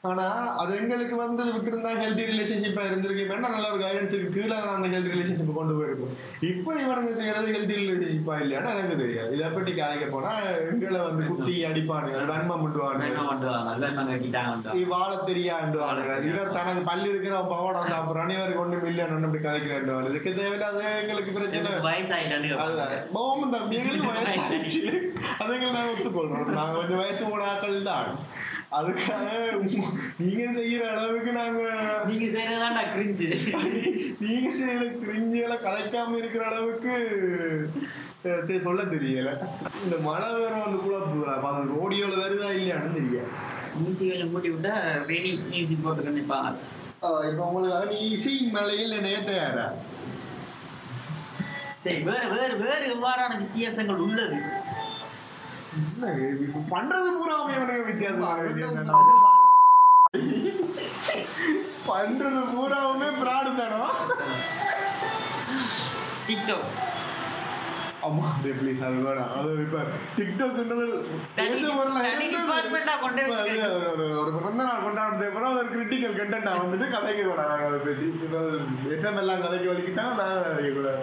[0.09, 0.27] ஆனா
[0.61, 5.59] அது எங்களுக்கு வந்து விட்டுருந்தா ஹெல்தி ரிலேஷன்ஷிப்பா இருந்திருக்கு வேணா நல்ல ஒரு கைடன்ஸுக்கு கீழே நாங்க ஹெல்தி ரிலேஷன்ஷிப்
[5.59, 6.15] கொண்டு போயிருக்கோம்.
[6.51, 9.31] இப்போ இவனுங்க செய்யறது ஹெல்தி ரிலேஷன்ஷிப்பா இல்லையானா எனக்கு தெரியாது.
[9.37, 10.33] இதை பற்றி கதைக்க போனா
[10.71, 13.19] எங்களை வந்து குத்தி அடிப்பானுங்க வன்மம் பண்ணுவானுங்க
[14.95, 20.81] வாழ தெரியாண்டுவானுங்க இவர் தனக்கு பல்லு இருக்கிற பவோட சாப்பிடுறான் இவருக்கு ஒண்ணு மில்லியன் அப்படி கதைக்கிறேன் இதுக்கு தேவையில்லாத
[21.03, 21.73] எங்களுக்கு பிரச்சனை.
[21.89, 22.57] வயசாயிட்டாண்டு.
[23.17, 24.83] பாவம் தம்பி, எங்களுக்கு வயசாயிடுச்சு.
[25.43, 26.51] அதை நாங்க ஒத்துக்கொள்றோம்.
[26.61, 28.11] நாங்க கொஞ்சம் வயசு ஊடாக்கள் தான்.
[28.73, 29.29] அதுக்காக
[30.19, 31.63] நீங்க செய்யற அளவுக்கு நாங்க
[32.07, 33.27] நீங்க செய்யறதாண்டா கிரிஞ்சு
[34.19, 36.93] நீங்க செய்யற கிரிஞ்சிகளை கலைக்காம இருக்கிற அளவுக்கு
[38.65, 39.31] சொல்ல தெரியல.
[39.85, 40.97] இந்த மழை வேற வந்து கூட
[41.75, 43.23] ரோடியோல வருதா இல்லையான்னு தெரியல.
[43.79, 44.75] மியூசிக் மூட்டி விட்டா
[45.09, 46.25] ரெடி மியூசிக் போட்டு
[47.03, 49.67] ஆஹ் இப்ப உங்களுக்கு நீ இசை மலையில் நேத்தையாரா
[51.85, 54.39] சரி வேறு வேறு வேறு எவ்வாறான வித்தியாசங்கள் உள்ளது?
[56.71, 58.89] பண்றது பூராமே இவனுங்க வித்தியாசமான வித்தியாசம்
[61.89, 63.83] பண்றது பூராவுமே பிராடு தானோ
[66.27, 66.71] டிக்டாக்
[68.03, 69.81] அம்மா ப்ளீஸ் அது வேணாம் அது இப்ப
[70.17, 70.85] டிக்டாக்ன்றது
[74.21, 78.09] ஒரு பிறந்த நாள் கொண்டாடுறது அப்புறம் ஒரு கிரிட்டிக்கல் கண்டென்ட்டா வந்துட்டு கதைக்க கூடாது அதை பற்றி
[78.97, 80.95] எஃப்எம் எல்லாம் கதைக்க வலிக்கிட்டா நான் கதைக்க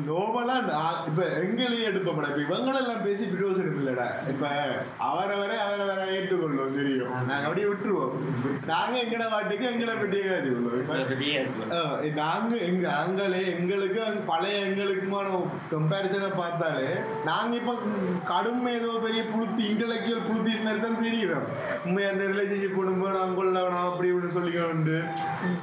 [0.00, 0.66] நான்
[1.08, 4.06] இப்ப எங்களையே எடுக்கப்பட இப்ப இவங்களெல்லாம் பேசி பிரயோஜனம் இல்லடா.
[4.28, 4.44] இப்ப
[5.08, 7.12] அவரவரை அவரவரை ஏற்றுக்கொள்ளும் தெரியும்.
[7.22, 8.12] நாங்க அப்படியே விட்டுருவோம்.
[8.66, 15.40] நாங்க எங்கட வாட்டுக்கு எங்களை பற்றியே காய்ச்சி கொள்வோம் ஆஹ் நாங்க எங்க நாங்களே எங்களுக்கு பழைய எங்களுக்குமான
[15.72, 16.88] கம்பேரிசனை பார்த்தாலே
[17.24, 17.74] நாங்க இப்ப
[18.24, 21.46] கடும் ஏதோ பெரிய புளுத்தி இன்டலெக்சுவல் புளுத்திஸ் மாதிரி தான் தெரியுறோம்.
[21.84, 24.66] உண்மையா அந்த ரிலேஷன்ஷிப் பண்ணும்போது நாங்க கொள்ள வேணாம் அப்படி இப்படின்னு சொல்லிக்கணும்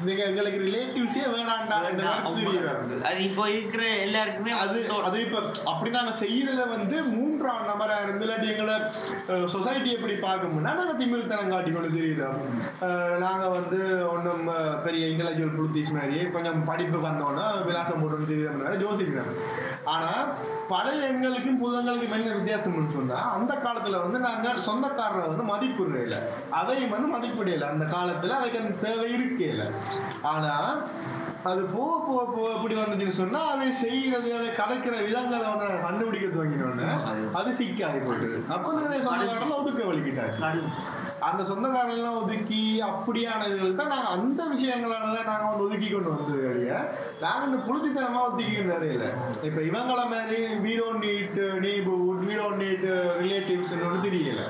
[0.06, 1.78] நீங்க எங்களுக்கு ரிலேட்டிவ்ஸே வேணாண்டா
[3.06, 3.84] அது இப்போ இருக்கிற
[4.26, 8.76] எல்லாருக்குமே அது அது இப்ப அப்படி நாங்க செய்யறத வந்து மூன்றாம் நபரா இருந்து இல்லாட்டி எங்களை
[9.54, 12.40] சொசைட்டி எப்படி பார்க்கணும்னா நாங்க திமிருத்தனம் காட்டி கொண்டு தெரியுறோம்
[12.86, 13.80] அஹ் நாங்க வந்து
[14.10, 14.46] ஒன்றும்
[14.84, 19.32] பெரிய இன்டலெக்சுவல் புளுத்திஸ் மாதிரி கொஞ்சம் படிப்பு வந்தோன்னா விலாசம் போட்டு தெரியுறோம் யோசிக்கிறோம்
[19.86, 20.12] ஆனா
[20.68, 26.18] பழைய எங்களுக்கும் புது எங்களுக்கும் என்ன வித்தியாசம்னு சொன்னா அந்த காலத்துல வந்து நாங்க சொந்தக்காரரை வந்து மதிப்புடையில
[26.52, 29.66] அதையும் வந்து மதிப்புடையில அந்த காலத்துல அவைக்கு அந்த தேவை இருக்கேல
[30.28, 30.54] ஆனா
[31.50, 36.28] அது போக போக போக எப்படி வந்துச்சுன்னு சொன்னா அவன் செய்யறது அவன் கதைக்கிற விதங்களை வந்து அவன் கண்டுபிடிக்க
[36.36, 36.88] துவங்கினோன்னு
[37.40, 40.62] அது சிக்காகி போயிடுது அப்ப நிறைய சொந்தக்காரெல்லாம் ஒதுக்க வலிக்கிட்டாரு
[41.28, 46.42] அந்த சொந்தக்காரெல்லாம் ஒதுக்கி அப்படியான இதுகள் தான் நாங்கள் அந்த விஷயங்களால தான் நாங்கள் வந்து ஒதுக்கி கொண்டு வந்தது
[46.48, 46.90] கிடையாது
[47.24, 49.12] நாங்கள் இந்த புழுதித்தனமா ஒதுக்கி நிறைய
[49.50, 52.88] இப்போ இவங்கள மாதிரி வீடோ நீட் நீபுட் வீடோ நீட்
[53.22, 54.42] ரிலேட்டிவ்ஸ் ஒன்று தெரியல.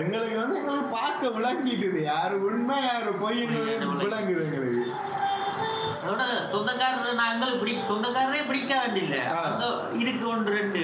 [0.00, 2.00] எங்களுக்கு வந்து எங்களுக்கு பார்க்க விளங்கிட்டுது.
[2.10, 3.62] யாரு உண்மை யாரு பொய்ன்னு
[4.02, 4.89] விளங்குது எங்களுக்கு.
[6.10, 9.16] அதோட சொந்தக்காரர் நாங்கள் பிடி சொந்தக்காரரே பிடிக்க வேண்டியில்ல.
[9.98, 10.80] இருக்கு ஒன்று ரெண்டு.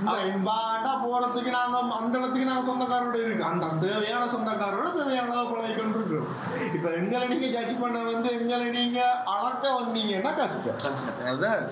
[0.00, 5.98] இந்த இன்பாண்டா போறதுக்கு நாங்க அந்த இடத்துக்கு நாங்க சொந்தக்காரோட இருக்கு அந்த தேவையான சொந்தக்காரோட தேவையான பழகி கொண்டு
[5.98, 6.28] இருக்கிறோம்
[6.74, 10.78] இப்ப எங்களை நீங்க ஜட்ஜ் பண்ண வந்து எங்களை நீங்க அளக்க வந்தீங்கன்னா கஷ்டம்.
[10.84, 11.20] கஷ்டம்.
[11.32, 11.64] அதான்.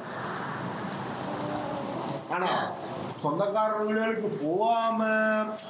[2.31, 2.51] ஆனா
[3.22, 5.00] சொந்தக்காரர்களுக்கு போகாம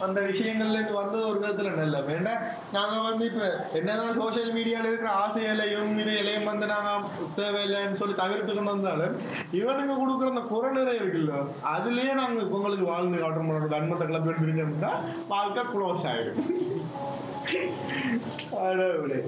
[0.07, 5.11] அந்த விஷயங்கள்ல இருந்து வந்தது ஒரு விதத்துல நல்ல வேண்டாம் நாங்க வந்து இப்ப என்னதான் சோஷியல் மீடியால இருக்கிற
[5.25, 6.93] ஆசைகளையும் இதையிலையும் வந்து நாங்க
[7.41, 9.17] தேவையில்லைன்னு சொல்லி தவிர்த்துக்கணும் இருந்தாலும் வந்தாலும்
[9.61, 11.35] இவனுக்கு கொடுக்குற அந்த குறநிறை இருக்குல்ல.
[11.75, 13.73] அதுலயே நாங்க உங்களுக்கு வாழ்ந்து காட்டுறோம்.
[13.75, 14.93] தன்மத்தை கிளப்பி பிரிஞ்சோம்னா
[15.33, 16.41] வாழ்க்கை க்ளோஸ் ஆகிடும்
[18.51, 19.21] கடவுளே.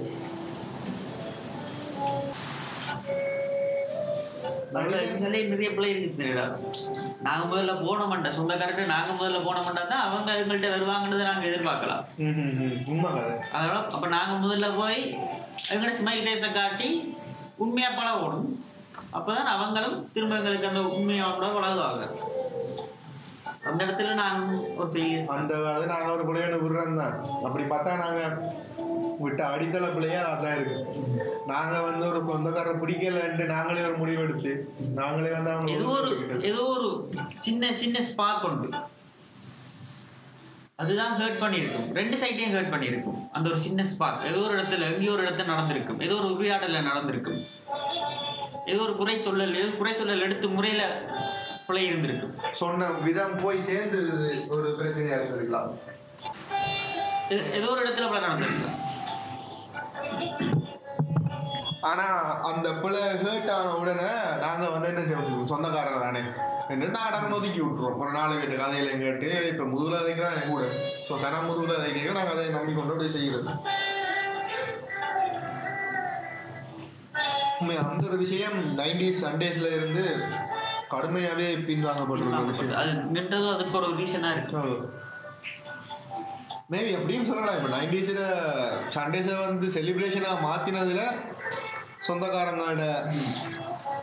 [4.77, 6.43] எங்களே நிறைய பிள்ளை இருக்கு தெரியுதா?
[7.27, 12.03] நாங்க முதல்ல போன மாட்டோம் சொந்தக்காரர்கிட்ட நாங்க முதல்ல போன மாட்டோம் தான் அவங்க எங்கள்கிட்ட வருவாங்கன்றதை நாங்க எதிர்பார்க்கலாம்.
[13.57, 14.99] அதோட அப்ப நாங்க முதல்ல போய்
[15.71, 16.89] எங்களோட ஸ்மைல் டேஸை காட்டி
[17.65, 18.47] உண்மையா பழகணும்.
[19.17, 22.03] அப்பதான் அவங்களும் திரும்ப எங்களுக்கு அந்த உண்மையோட பழகுவாங்க.
[23.69, 24.37] அந்த இடத்துல நான்
[24.79, 27.15] ஒரு பெரிய அந்த அது நாங்க ஒரு பிள்ளையோட விடுறோம் தான்
[27.47, 28.21] அப்படி பார்த்தா நாங்க
[29.23, 30.77] விட்ட அடித்தள பிள்ளையா அதான் இருக்கு.
[31.51, 34.51] நாங்க வந்து ஒரு சொந்தக்காரரை பிடிக்கலன்ட்டு நாங்களே ஒரு முடிவு எடுத்து
[34.99, 36.11] நாங்களே வந்து அவங்க ஏதோ ஒரு
[36.51, 36.89] ஏதோ ஒரு
[37.47, 38.69] சின்ன சின்ன ஸ்பார்க் உண்டு.
[40.81, 41.87] அதுதான் ஹர்ட் பண்ணியிருக்கும்.
[41.99, 43.17] ரெண்டு சைட்டையும் ஹர்ட் பண்ணியிருக்கும்.
[43.37, 45.99] அந்த ஒரு சின்ன ஸ்பார்க் ஏதோ ஒரு இடத்துல எங்கேயோ ஒரு இடத்துல நடந்திருக்கும்.
[46.05, 47.41] ஏதோ ஒரு உரையாடல நடந்திருக்கும்.
[48.71, 50.83] ஏதோ ஒரு குறை சொல்லல் ஏதோ குறை சொல்லல் எடுத்து முறையில
[51.67, 52.27] பிழை இருந்திருக்கு
[52.61, 53.99] சொன்ன விதம் போய் சேர்ந்து
[54.55, 55.71] ஒரு பிரச்சனையா இருந்திருக்கலாம்.
[57.57, 58.69] ஏதோ ஒரு இடத்துல பிழை நடந்திருக்கு
[61.89, 62.05] ஆனா
[62.49, 64.07] அந்த பிள்ளை ஹேர்ட் ஆன உடனே
[64.43, 66.21] நாங்க வந்து என்ன செய்வோம் சொந்தக்காரர் தானே
[66.73, 67.99] என்று நாடகம் ஒதுக்கி விட்டுருவோம்.
[68.01, 70.63] ஒரு நாலு கேட்டு கதையில கேட்டு இப்ப முதுகுல அதைக்கு தான் கூட.
[71.05, 73.49] ஸோ சன முதுகுல அதைக்க நாங்க அதை நம்பி கொண்டு போய் செய்கிறது
[77.83, 80.03] அந்த ஒரு விஷயம் நைன்டிஸ் சண்டேஸ்ல இருந்து
[80.93, 82.77] கடுமையாவே பின்வாங்கப்பட்டிருக்க ஒரு விஷயம்.
[82.81, 84.61] அது நின்றதும் அதுக்கு ஒரு ரீசனா இருக்கு.
[86.69, 87.55] மேபி அப்படின்னு சொல்லலாம்.
[87.57, 88.23] இப்போ நைன்டிஸில்
[88.95, 91.03] சண்டேஸை வந்து செலிப்ரேஷனாக மாற்றினதுல
[92.07, 92.83] சொந்தக்காரங்களோட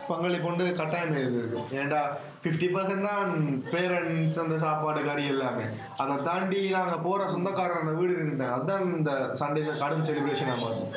[0.09, 1.61] பங்களிப்பு கொண்டு கட்டாயம் இருந்திருக்கு.
[1.81, 2.01] ஏன்டா
[2.43, 3.31] ஃபிஃப்டி பர்சன்ட் தான்
[3.73, 5.65] பேரண்ட்ஸ் அந்த சாப்பாடு கறி எல்லாமே.
[6.03, 10.93] அதை தாண்டி நாங்கள் போகிற சொந்தக்காரங்க வீடு இருந்தாங்க அதுதான் இந்த சண்டேஸை கடும் செலிப்ரேஷனாக மாற்றும்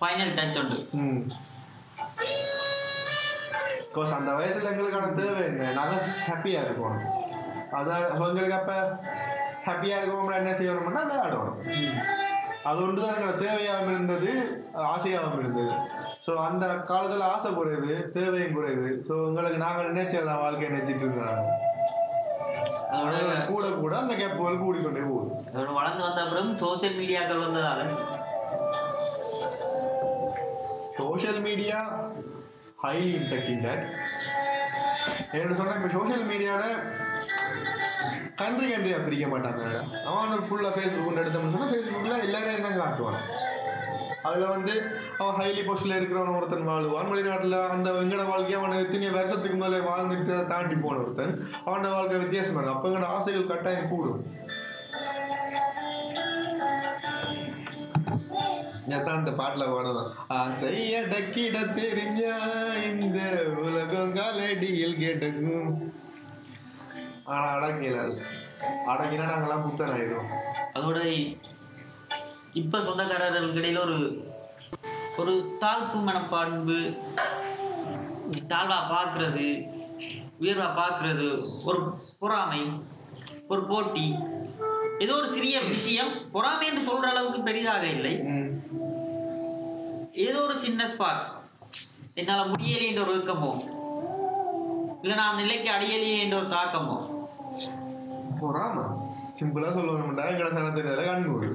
[0.00, 0.78] ஃபைனல் டச் உண்டு.
[1.00, 1.20] ம்.
[3.88, 5.72] பிகாஸ் அந்த வயசுல எங்களுக்கான தேவை என்ன?
[5.78, 6.98] நாங்கள் ஹாப்பியாக இருக்கோம்.
[7.78, 8.78] அதான் எங்களுக்கு அப்போ
[9.66, 11.58] ஹாப்பியாக இருக்கோம்னா என்ன செய்யணும்னா விளையாடணும்.
[12.68, 14.30] அது ஒன்று தான் எங்களை தேவையாகவும் இருந்தது
[14.92, 15.72] ஆசையாகவும் இருந்தது.
[16.26, 18.88] ஸோ அந்த காலத்தில் ஆசை குறைவு தேவையும் குறைவு.
[19.08, 21.42] ஸோ உங்களுக்கு நாங்கள் நினைச்சதான் வாழ்க்கையை நினைச்சிட்டு இருக்கிறாங்க.
[22.96, 23.18] அதோட
[23.50, 25.30] கூட கூட அந்த கேப்புகள் கூடிக்கொண்டே போகுது.
[25.52, 27.82] அதோட வளர்ந்து வந்த அப்புறம் சோசியல் மீடியாக்கள் வந்ததால.
[31.00, 31.78] Social media
[32.84, 33.84] highly impacting that
[35.38, 36.78] என்ன சொன்னா இப்போ சோஷியல் மீடியாவில்
[38.42, 39.64] கண்ட்ரி கண்ட்ரியாக பிரிக்க மாட்டாங்க.
[40.10, 43.22] அவன் ஃபுல்லாக ஃபேஸ்புக் எடுத்தோம்னு சொன்னால் ஃபேஸ்புக்கில் எல்லாரையும் தான் காட்டுவான்
[44.28, 44.74] அதில் வந்து
[45.22, 47.08] அவன் ஹைலி போஸ்டில் இருக்கிறவன் ஒருத்தன் வாழ்வான்.
[47.12, 51.34] வெளிநாட்டில் அந்த வெங்கட வாழ்க்கையை அவனை எத்தனையோ வருஷத்துக்கு மேலே வாழ்ந்துட்டு அதை தாண்டி போன ஒருத்தன்.
[51.64, 52.76] அவனோட வாழ்க்கை வித்தியாசமா இருக்கும்.
[52.76, 54.22] அப்போ எங்களோட ஆசைகள் கட்டாயம் கூடும்.
[58.90, 60.12] நேத்தான் அந்த பாட்டில் பாடுவேன்.
[60.38, 62.22] ஆசைய டக்கிட தெரிஞ்ச
[62.90, 63.20] இந்த
[63.64, 65.68] உலகம் காலடியில் கேட்டக்கும்
[67.32, 68.16] ஆனா அடங்கல அது.
[68.90, 70.30] அடங்கினா நாங்கெல்லாம் புத்தன் ஆயிரும்
[70.74, 70.98] அதோட
[72.54, 73.98] இப்ப சொந்தக்காரர்களுக்கு இடையில ஒரு
[75.18, 76.78] ஒரு தாழ்ப்பு மனப்பான்பு
[78.48, 79.46] தாழ்வா பார்க்கிறது
[80.40, 81.26] உயர்வா பார்க்கிறது
[81.64, 81.80] ஒரு
[82.18, 82.62] பொறாமை
[83.48, 84.06] ஒரு போட்டி
[85.00, 88.12] ஏதோ ஒரு சிறிய விஷயம் பொறாமை என்று சொல்ற அளவுக்கு பெரிதாக இல்லை.
[90.22, 91.28] ஏதோ ஒரு சின்ன ஸ்பார்க்
[92.16, 93.52] என்னால முடியலை என்ற ஒரு இயக்கமோ
[95.02, 96.96] இல்லை நான் அந்த நிலைக்கு அடையலையே என்ற ஒரு தாக்கமோ
[98.40, 98.76] பொறாம
[99.38, 101.48] சிம்பிளா சொல்லணும்டா எங்கட சனத்தினால கண்ணூர்.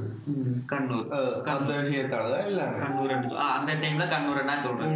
[0.72, 1.08] கண்ணூர்.
[1.54, 3.14] அந்த விஷயத்தால தான் எல்லாமே கண்ணூர்
[3.58, 4.96] அந்த டைம்ல கண்ணூர் நான் சொல்றேன்.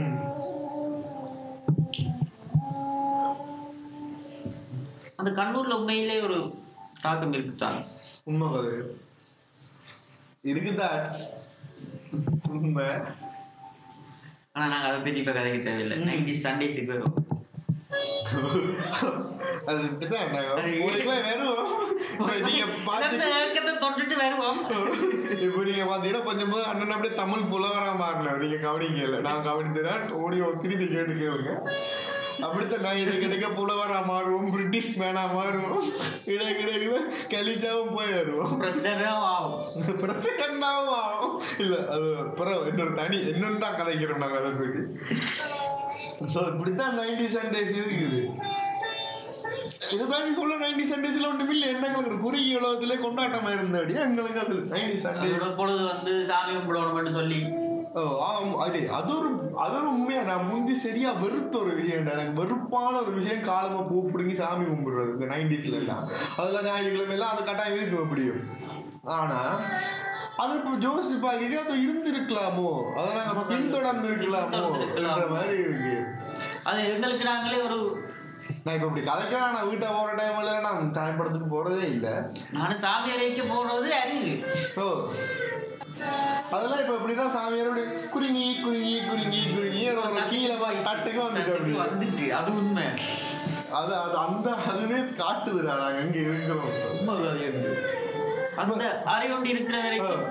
[5.21, 6.37] அந்த கண்ணூர்ல உண்மையிலே ஒரு
[7.01, 7.79] தாக்கம் இருக்குதான்
[8.29, 8.73] உண்மை அது
[10.51, 10.89] இருக்குதா?
[12.49, 12.87] உண்மை.
[14.53, 15.97] ஆனா நாங்க அதை பத்தி இப்ப கதைக்கு தேவையில்லை.
[16.07, 17.15] நைன்டி சண்டேஸுக்கு வரும்.
[19.69, 20.35] அது இப்படிதான்
[21.27, 21.81] வருவோம்
[22.45, 24.59] நீங்க இந்த பாத்து ஏக்கத்தை தொட்டுட்டு வருவோம்.
[25.45, 28.41] இப்போ நீங்க பாத்தீங்கன்னா கொஞ்சம் போது அண்ணன் அப்படியே தமிழ் புலவரா மாறினார்.
[28.43, 31.51] நீங்க கவனிக்க இல்லை நான் கவனித்தேன் ஓடியோ திருப்பி கேட்டு கேளுங்க.
[32.45, 35.81] அப்படித்தான் நான் இதை கிடைக்க புலவரா மாறுவோம் பிரிட்டிஷ் மேனா மாறுவோம்.
[36.33, 37.01] இடைக்கிடையில
[37.33, 38.53] கலிஜாவும் போய் வருவோம்.
[40.03, 41.35] பிரசிடண்டாவும் ஆகும்.
[41.65, 42.07] இல்ல அது
[42.39, 44.81] பிறகு இன்னொரு தனி என்னன்னு தான் கதைக்கிறோம் நாங்க அதை பற்றி
[46.33, 48.21] ஸோ இப்படித்தான் நைன்டி சண்டேஸ் இருக்குது.
[49.95, 51.67] இதுதான் சொல்ல நைன்டி சண்டேஸ்ல ஒன்றும் இல்லை.
[51.75, 57.39] என்ன குறுகிய உலகத்திலே கொண்டாட்டமா இருந்தபடி எங்களுக்கு அது நைன்டி சண்டேஸ் பொழுது வந்து சாமி கும்பிடணும்னு சொல்லி.
[57.99, 59.29] ஓ ஆம், அடே அது ஒரு
[59.63, 60.21] அது ஒரு உண்மையா?
[60.29, 62.05] நான் முந்தி சரியா வெறுத்த ஒரு விஷயம்.
[62.13, 66.03] எனக்கு வெறுப்பான ஒரு விஷயம் காலமா பூ பிடுங்கி சாமி கும்பிடுறது இந்த நைன்டிஸ்ல எல்லாம்.
[66.39, 68.41] அதெல்லாம் ஞாயிற்றுக்கிழமை எல்லாம் அது கட்டாயம் இருக்கும் எப்படியும்
[69.03, 69.39] ஆனா
[70.37, 70.71] அது இப்போ
[71.21, 72.69] பார்க்க அது இருந்திருக்கலாமோ?
[72.95, 74.61] அதை நாங்க பின்தொடர்ந்து இருக்கலாமோ
[74.95, 75.95] என்ற மாதிரி இருக்கு.
[76.63, 77.79] அது எங்களுக்கு நாங்களே ஒரு
[78.63, 82.13] நான் இப்ப இப்படி கதைக்கிறேன் நான் வீட்டை போற டைம்ல நான் திரைப்படத்துக்கு போறதே இல்லை.
[82.51, 84.33] நானும் சாமி அறைக்கு போறது அரிது
[84.77, 84.87] ஓ.
[86.51, 92.29] அதெல்லாம் இப்ப எப்படின்னா சாமியார் அப்படி குறுங்கி குறுங்கி குறுங்கி குறுங்கி ஒரு கீழே தட்டுக்கு வந்துட்டு அப்படி வந்துட்டு
[92.29, 92.85] அது உண்மை.
[93.71, 96.71] அது அது அந்த அதுவே காட்டுதுடா நாங்க அங்க இருக்கிறோம்.
[97.43, 97.73] என்று.
[98.61, 100.23] அந்த அறிவுண்டு இருக்கிற வரைக்கும்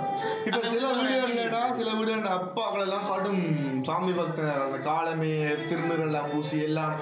[0.46, 3.44] இப்ப சில வீடுகள்லடா சில வீடுகள் அப்பாக்கள் எல்லாம் கடும்
[3.84, 5.32] சாமி பக்தர் அந்த காலமே
[5.68, 6.94] திருநீரெல்லாம் பூசி எல்லாம்.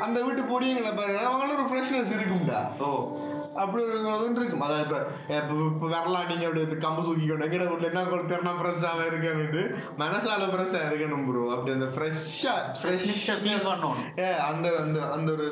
[0.00, 2.60] அந்த வீட்டு பொடியங்களை பாருங்க அவங்களும் ஒரு ஃப்ரெஷ்னஸ் இருக்கும்டா.
[2.80, 2.90] ஓ.
[3.54, 3.96] அப்படி ஒரு
[4.40, 4.62] இருக்கும்.
[4.66, 4.98] அதாவது
[5.30, 9.62] இப்போ இப்போ வரலாம் நீங்கள் அப்படி கம்பு தூக்கிக்கொண்டு எங்கட வீட்டில் என்ன கொடுத்து திறனா ஃப்ரெஷ்ஷாக இருக்கணும்ட்டு
[9.98, 13.98] மனசால ஃப்ரெஷ்ஷாக இருக்கணும் ப்ரோ அப்படி அந்த ஃப்ரெஷ்ஷாக அ feel பண்ணணும்.
[14.20, 15.48] ஏ அந்த அந்த அந்த ஒரு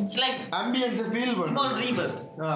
[0.00, 1.62] இட்ஸ் லைக் ஆம்பியன்ஸை ஃபீல் பண்ணும்
[2.44, 2.52] ஆ.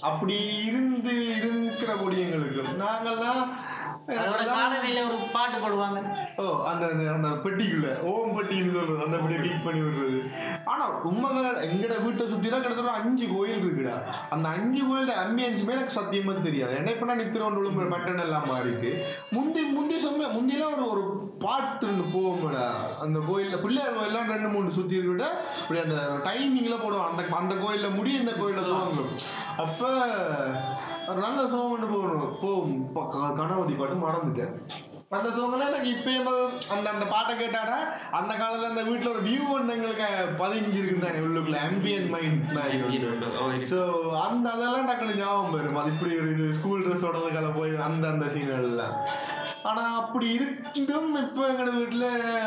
[0.00, 3.48] அப்படி இருந்து இருக்கிற முடியங்களுக்கு நாங்கள்லாம்
[4.08, 6.02] ஒரு பாட்டு போடுவாங்க.
[6.36, 10.30] ஓ அந்த அந்த- பெட்டிக்குள்ள ஓம் பெட்டின்னு சொல்றது அந்த பெட்டியை கிளிக் பண்ணி விடுறது.
[10.64, 14.02] ஆனா உண்மைகள் எங்கட வீட்டை சுத்தினா கிட்டத்தட்ட அஞ்சு கோயில் இருக்குடா.
[14.30, 16.74] அந்த அஞ்சு கோயிலோட அம்பியன்ஸுமே எனக்கு சத்தியமா தெரியாது.
[16.74, 18.92] என்ன இப்ப நான் நித்திரோண்டு பட்டன் எல்லாம் மாறிட்டு
[19.30, 22.66] முந்தி முந்தி சொன்ன முந்திலாம் ஒரு ஒரு பாட்டு இருந்து போகும்டா.
[23.04, 25.28] அந்த கோயில்ல பிள்ளையார் கோயிலாம் ரெண்டு மூணு சுத்தி இருக்குடா
[25.62, 25.96] இப்படி அந்த
[26.28, 29.14] டைமிங்ல போடுவான் அந்த அந்த கோயில்ல முடிய இந்த கோயில்ல துவங்கும்
[29.64, 29.90] அப்ப
[31.24, 32.76] நல்ல சோகம் கொண்டு போகணும் போகும்.
[32.86, 34.54] இப்ப கணபதி பாட்டு மறந்துட்டேன்.
[35.16, 36.30] அந்த சோங்கெல்லாம் எனக்கு இப்பயும்
[36.74, 37.76] அந்த அந்த பாட்டை கேட்டாடா
[38.18, 40.08] அந்த காலத்துல அந்த வீட்டுல ஒரு வியூ ஒன்று எங்களுக்கு
[40.40, 41.58] பதிஞ்சிருக்கு தானே உள்ளுக்குள்ள.
[41.68, 43.78] ambient மைண்ட் மாதிரி ஸோ
[44.26, 45.78] அந்த அதெல்லாம் டக்குனு ஞாபகம் வரும்.
[45.82, 48.96] அது இப்படி ஒரு இது ஸ்கூல் ட்ரெஸ்ஸோட கலை போய் அந்த அந்த சீன்கள்லாம்
[49.68, 52.06] ஆனா அப்படி இருந்தும் இப்போ எங்களோட வீட்டுல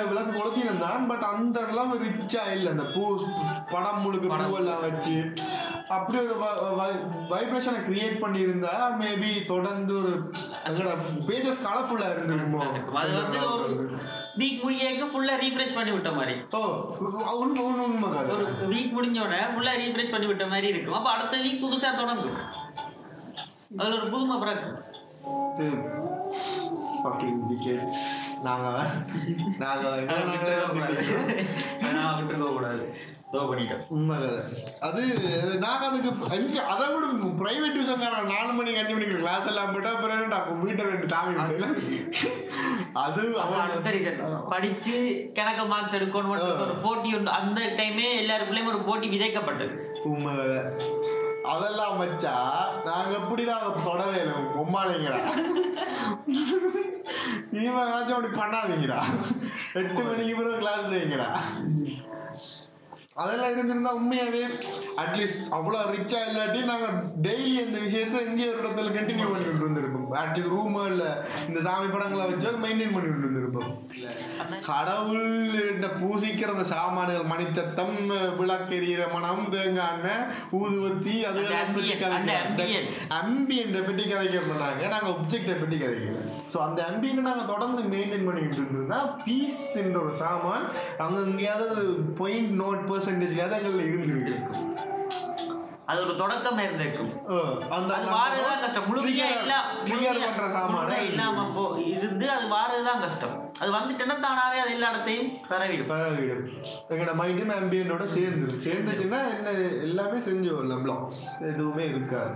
[0.10, 2.69] விளக்கு கொளுத்தினம் தான் பட் அந்த எல்லாம் ரிச்சா இல்லை.
[2.75, 3.03] அந்த பூ
[3.71, 5.15] படம் முழுக்க பூவெல்லாம் வச்சு
[5.95, 6.36] அப்படி ஒரு
[7.32, 10.12] வைப்ரேஷனை கிரியேட் பண்ணியிருந்தா மேபி தொடர்ந்து ஒரு
[10.69, 10.91] எங்களோட
[11.29, 12.62] பேஜஸ் கலர்ஃபுல்லா இருந்திருக்குமோ.
[13.01, 13.67] அது வந்து ஒரு
[14.41, 16.36] வீக் முடியக்கு ஃபுல்லா ரீஃப்ரெஷ் பண்ணி விட்ட மாதிரி.
[16.58, 16.62] ஓ
[17.43, 18.10] உண்மை உண்மை உண்மை.
[18.36, 20.97] ஒரு வீக் முடிஞ்ச உடனே ஃபுல்லா ரீஃப்ரெஷ் பண்ணி விட்ட மாதிரி இருக்கும்.
[20.99, 22.38] அப்ப அடுத்த வீக் புதுசா தொடங்கும்.
[23.79, 24.77] அதுல ஒரு புதுமை பிறக்கும்.
[27.03, 27.97] Fucking decades.
[28.43, 28.67] நாங்க
[29.59, 30.03] நாங்க நாங்க
[31.93, 33.17] நான் விட்டுருக்க கூடாது.
[34.79, 35.01] அது
[35.59, 37.05] நாங்க அதுக்கு எனக்கு அதை விட
[37.39, 41.75] பிரைவேட் டியூஷன்காரன் நாலு மணிக்கு அஞ்சு மணிக்கு கிளாஸ் எல்லாம் போயிட்டா அப்புறம் வீட்டை ரெண்டு கும்பிடலாம்.
[42.93, 43.35] அது.
[44.49, 50.33] படிச்சு கணக்கு மார்க்ஸ் எடுக்கணும் ஒரு போட்டி அந்த டைமே எல்லாருக்குள்ளயும் ஒரு போட்டி விதைக்கப்பட்டது உண்மை.
[51.45, 52.34] அதெல்லாம் வச்சா
[52.86, 55.19] நாங்க எப்படிதான் அதை தொடவே இல்லை பொம்மாளிங்கடா.
[57.52, 58.99] நீங்க ஏதாச்சும் அப்படி பண்ணாதீங்கடா.
[59.73, 61.30] எட்டு மணிக்கு பிறகு கிளாஸ்ல வைங்கடா
[63.21, 64.43] அதெல்லாம் இருந்திருந்தா உண்மையாவே
[65.03, 70.08] அட்லீஸ்ட் அவ்வளோ ரிச்சா இல்லாட்டி நாங்கள் டெய்லி அந்த விஷயத்த எங்கேயோ ஒரு இடத்துல கண்டினியூ பண்ணிட்டு இருந்திருப்போம்.
[70.21, 71.10] அட்லீஸ்ட் ரூமோ இல்லை
[71.49, 73.71] இந்த சாமி படங்களை வச்சோ மெயின்டைன் பண்ணிட்டு இருந்திருப்போம்.
[74.69, 75.27] கடவுள்
[76.01, 77.95] பூசிக்கிற அந்த சாமான்கள் மணிச்சத்தம்
[78.39, 80.12] விளக்கெறிகிற மனம் தேங்காய்
[80.60, 81.41] ஊதுவத்தி அது.
[83.19, 88.60] அம்பியன்ட்டை பற்றி கதைக்க பண்ணாங்க நாங்கள் ஒப்ஜெக்டை பற்றி கதைக்கிறோம் ஸோ அந்த அம்பியனை நாங்கள் தொடர்ந்து மெயின்டைன் பண்ணிக்கிட்டு
[88.62, 90.65] இருந்தோம்னா பீஸ் என்ற ஒரு சாமான்
[91.05, 91.82] அங்கே எங்கேயாவது
[92.19, 94.56] பாயிண்ட் நோட் பர்சன்டேஜ்லாவது எங்களில் இருந்திருக்கு?
[95.86, 97.28] அது ஒரு தொடக்கம் இருந்திருக்கும்.
[97.69, 98.84] அந்த அது வாரதுதான் கஷ்டம்.
[98.89, 100.98] முழுமையா இல்லாம ட்ரிகர் பண்ற சாமான.
[101.04, 103.54] இல்லாம போ இருந்து அது வாரதுதான் கஷ்டம்.
[103.62, 105.89] அது வந்துட்டுன்னா தானாவே அது எல்லா இடத்தையும் பரவிடும்.
[105.91, 106.45] பரவிடும்.
[106.89, 109.50] எங்களோட மைண்டும் ஆம்பியனோட சேர்ந்துடும் சேர்ந்துச்சுன்னா என்ன
[109.82, 112.34] எல்லாமே செஞ்சு நம்மளும் எதுவுமே இருக்காது.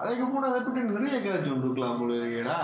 [0.00, 2.58] கதைக்கு போன அதை பற்றி நிறைய கதை சொல்லிருக்கலாம் போலடா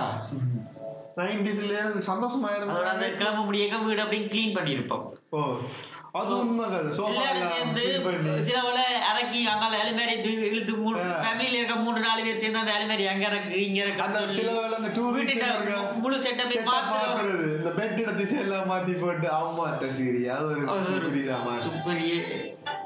[1.18, 1.74] நைன்டிஸ்ல
[2.08, 5.04] சந்தோஷமா அந்த இருந்தாங்க கிளம்ப முடியாக்க வீடு அப்படியே க்ளீன் பண்ணியிருப்போம்.
[5.32, 5.40] ஓ
[6.18, 6.90] அது உண்மை கதை.
[6.96, 7.84] சோஃபா எல்லாரும் சேர்ந்து
[8.48, 10.12] சிலவள இறக்கி அங்கால அலுமாரி
[10.48, 10.98] இழுத்து மூணு.
[11.22, 14.76] ஃபேமிலியில இருக்க மூணு நாலு பேர் சேர்ந்து அந்த அலுமாரி அங்க இருக்கு இங்க அந்த இருக்கு சில வேளை
[14.78, 15.48] அந்த டூ வீட்டுக்கு
[16.02, 16.18] முழு
[16.62, 22.04] மாத்துறோம் மாத்துறது இந்த பெட் இடத்து எல்லாம் மாத்தி போட்டு அம்மாட்ட சீரி அது ஒரு அது புரியுதாமா சூப்பர்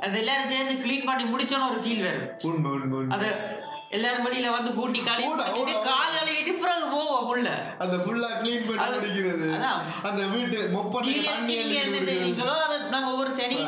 [0.02, 3.14] அந்த எல்லாரும் சேர்ந்து க்ளீன் பண்ணி முடிச்சோன்னு ஒரு ஃபீல் வரும் உண்மை உண்மை உண்மை.
[3.16, 3.28] அது
[3.90, 5.22] எல்லாரும் மடியில வந்து கூட்டி காலி.
[5.84, 7.76] கால் கழுவிட்டு பிறகு போவோம் உள்ள.
[7.78, 9.80] அந்த ஃபுல்லா க்ளீன் பண்ணி அதான்.
[10.02, 12.10] அந்த வீட்டு மொப்பட்டுக்கு நீங்க என்ன குடிக்கிறது.
[12.10, 13.66] செய்வீங்களோ அதை நாங்க ஒவ்வொரு சனி.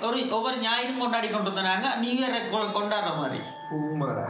[0.00, 1.94] ஒரு ஒவ்வொரு ஞாயிறும் கொண்டாடி கொண்டு வந்தாங்க.
[1.96, 3.40] நீங்க கொ- கொண்டாடுற மாதிரி.
[3.74, 4.28] உண்மைடா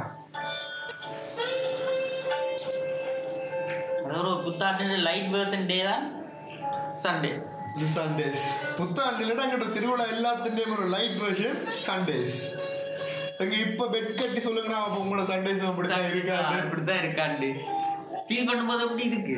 [4.18, 6.12] ஒரு புத்தாண்டு லைட் வேர்சன் டே தான்.
[7.02, 7.42] சண்டே
[7.74, 12.56] சண்டேஸ் புத்தாண்டுல அங்கிட்ட திருவிழா எல்லாத்துலயும் ஒரு லைட் வெர்ஷன் சண்டேஸ்
[13.40, 17.48] அங்க இப்ப பெட் கட்டி சொல்லுங்கண்ணா அப்ப உங்களோட சண்டேஸ் அப்படிதான் இருக்காது அப்படிதான் இருக்காண்டு
[18.26, 19.36] ஃபீல் பண்ணும்போது அப்படி இருக்கு?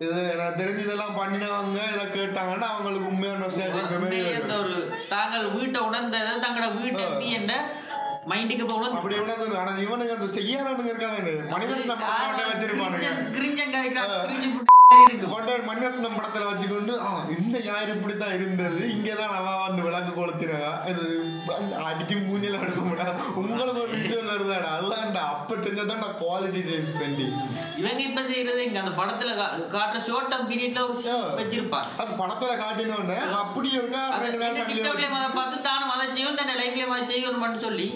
[0.00, 3.48] இது எனக்கு தெரிஞ்சதெல்லாம் பண்ணினவங்க இதை கேட்டாங்கன்னா அவங்களுக்கு உண்மையான.
[4.58, 4.76] ஒரு
[5.08, 7.02] தாங்கள் வீட்டை உணர்ந்ததை தங்களோட வீட்டை.
[7.06, 7.52] எப்படி என்ற
[8.30, 11.18] மைண்டுக்கு உணர்ந்து அப்படி உணர்ந்து ஆனா இவனுக்கு அந்த செய்யாதவனுங்க இருக்காங்க
[11.54, 11.86] மனிதன்
[12.52, 13.08] வச்சிருப்பானுங்க.
[15.32, 16.94] கொண்ட மணிரத்னம் படத்துல வச்சுக்கொண்டு
[17.36, 18.80] இந்த ஞாயிறு இப்படித்தான் இருந்தது?
[18.94, 21.04] இங்கதான் அவ வந்து விளக்கு கொளுத்தினவா இது
[22.26, 24.70] மூஞ்சில எடுக்க முடியாது உங்களுக்கு ஒரு விஷயம் வருதாடா?
[24.76, 27.34] அதுதான்டா அப்ப செஞ்சதான் குவாலிட்டி டைம் ஸ்பெண்டிங்
[27.78, 29.30] இவங்க இப்ப செய்யறது இங்க அந்த படத்துல
[29.74, 30.98] காட்டுற ஷார்ட் டேர்ம் பீரியட்ல ஒரு.
[31.38, 34.02] வச்சிருப்பான் அது படத்துல காட்டினோடனே அப்படி இருக்கா?
[35.38, 37.86] பார்த்து தானும் அதை செய்யும் தன் லைஃப்ல அதை செய்யணும்னு சொல்லி.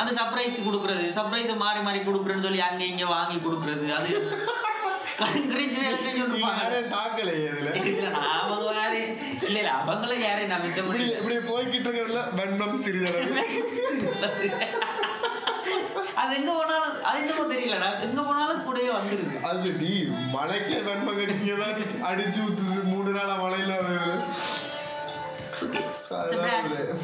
[0.00, 1.04] அந்த சர்ப்ரைஸ் கொடுக்கறது.
[1.18, 3.86] சர்ப்ரைஸ் மாறி மாறி கொடுக்குறேன்னு சொல்லி அங்க இங்க வாங்கி கொடுக்கறது.
[3.98, 4.10] அது
[11.40, 13.46] போய்கிட்டு இருக்கல வெண்ணம் சிறிதளவு.
[16.14, 18.00] அது எங்க போனாலும் அது என்னமோ தெரியலடா.
[18.00, 19.40] எங்க போனாலும் கூடயே வந்துருது.
[19.40, 22.82] அது நீ மழைக்கே வெண்மம் கட்டிங்கதான் அடிச்சு ஊத்துது.
[22.82, 23.74] மூணு நாளா மழையில
[26.10, 27.00] வருது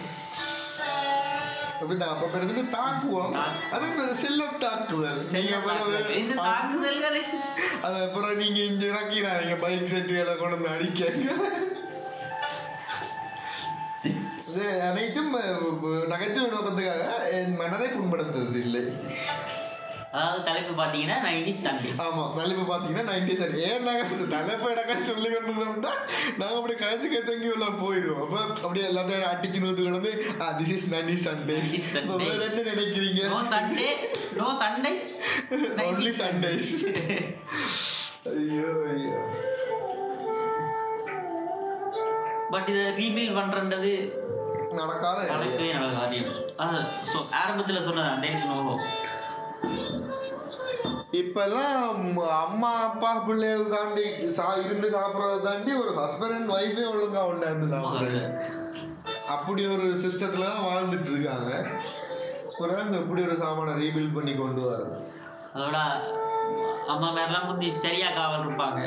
[1.87, 3.35] பிறகு தாக்குவோம்
[3.73, 5.23] அது செல்ல தாக்குதல்.
[6.17, 7.19] இந்த தாக்குதல்கள்.
[7.83, 11.01] அது அப்புறம் நீங்க இங்க இறக்கிறாங்க பைக் செட்டுகளை கொண்டு வந்து அடிக்க.
[14.89, 15.31] அனைத்தும்
[16.07, 18.83] நகைச்சுவை நோக்கத்துக்காக என் மனதை புண்படுத்துறது இல்லை
[20.13, 25.07] அதாவது தலைப்பு பாத்தீங்கன்னா நைன்டி சண்டே ஆமா தலைப்பு பாத்தீங்கன்னா நைன்டி சார் ஏன் நாங்க இந்த தலைப்பு இடக்கம்
[25.07, 25.93] சொல்லி கொண்டோம்னா
[26.41, 30.13] நாங்க அப்படி கழிச்சு கேத்தங்கி உள்ள போயிடுவோம் அப்ப அப்படியே எல்லாத்தையும் அடிச்சு நூத்து கிடந்து
[30.59, 32.21] this is ninety Sundays 90s Sundays.
[32.25, 33.23] வேற என்ன நினைக்கிறீங்க?
[33.33, 33.89] No Sunday
[34.39, 34.93] no Sunday
[35.87, 36.73] only Sundays
[38.33, 39.17] ஐயோ ஐயோ.
[42.53, 43.93] பட் இதை ரீபில் பண்றது
[44.77, 45.71] நடக்காத நடக்கவே
[46.63, 46.77] அது
[47.11, 48.75] so- ஆரம்பத்துல சொன்னதான் டேஸ் நோவோ
[51.21, 51.81] இப்பெல்லாம்
[52.45, 54.05] அம்மா அப்பா பிள்ளைகள் தாண்டி
[54.39, 58.23] சா இருந்து சாப்பிட்றத தாண்டி ஒரு ஹஸ்பண்ட் அண்ட் ஒய்ஃபே ஒழுங்கா ஒன்றா இருந்து சாப்பிடுறது
[59.35, 61.51] அப்படி ஒரு சிஸ்டத்துல தான் வாழ்ந்துட்டு இருக்காங்க.
[62.63, 64.97] ஒரு ஆள் இப்படி ஒரு சாமானை ரீபில்ட் பண்ணி கொண்டு வர்றது.
[65.55, 65.79] அதோட
[66.93, 68.81] அம்மா மேலாம் முந்தி சரியா காவல் இருப்பாங்க.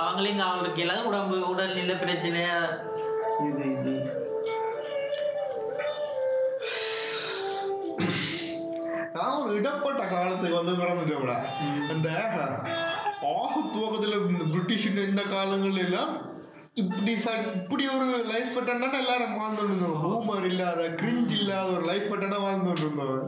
[0.00, 2.42] அவங்களையும் காவல் இருக்கல உடம்பு உடல்நிலை பிரச்சனை
[3.46, 3.95] இது இது.
[9.26, 11.36] நான் ஒரு இடப்பட்ட காலத்துக்கு வந்து பிறந்துட்டோம்டா
[11.88, 12.08] அந்த
[13.32, 14.16] ஆக துவக்கத்தில்
[14.50, 16.12] பிரிட்டிஷ் இந்த காலங்கள்ல எல்லாம்
[16.76, 22.10] இப்படி ச இப்படி ஒரு லைஃப் பட்டனா எல்லாரும் வாழ்ந்துட்டு இருந்தோம் பூமர் இல்லாத கிரிஞ்ச் இல்லாத ஒரு லைஃப்
[22.10, 23.22] பட்டனா வாழ்ந்துட்டு இருந்தோம்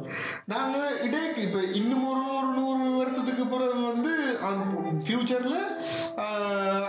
[0.52, 4.12] நாங்கள் இடைக்கு இப்போ இன்னும் ஒரு ஒரு நூறு வருஷத்துக்கு பிறகு வந்து
[5.00, 5.56] ஃப்யூச்சரில்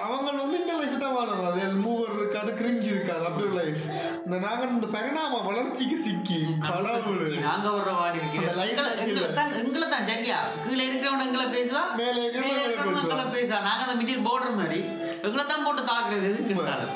[0.05, 1.45] அவங்க வந்து இந்த லைஃப் தான் வாழணும்.
[1.49, 3.23] அது மூவர் இருக்காது கிரிஞ்ச் இருக்காது.
[3.27, 3.83] அப்படி ஒரு லைஃப்
[4.25, 9.47] இந்த நாங்கள் இந்த பரிணாம வளர்ச்சிக்கு சிக்கி கடவுள் நாங்க வர்ற வாடி அந்த life cycle ல.
[9.61, 10.39] எங்களை தான் சரியா?
[10.65, 11.83] கீழே இருக்கிறவன் எங்களை பேசுவா?
[12.01, 13.07] மேலே இருக்கிறவன் மேலே எங்களை இருக்கிறவன் பேசுவா.
[13.07, 13.61] எங்களை பேசுவா.
[13.69, 14.81] நாங்க அந்த மிட்டில் போடுற மாதிரி
[15.23, 16.93] எங்களை தான் போட்டு தாக்குறது இருந்தாலும்.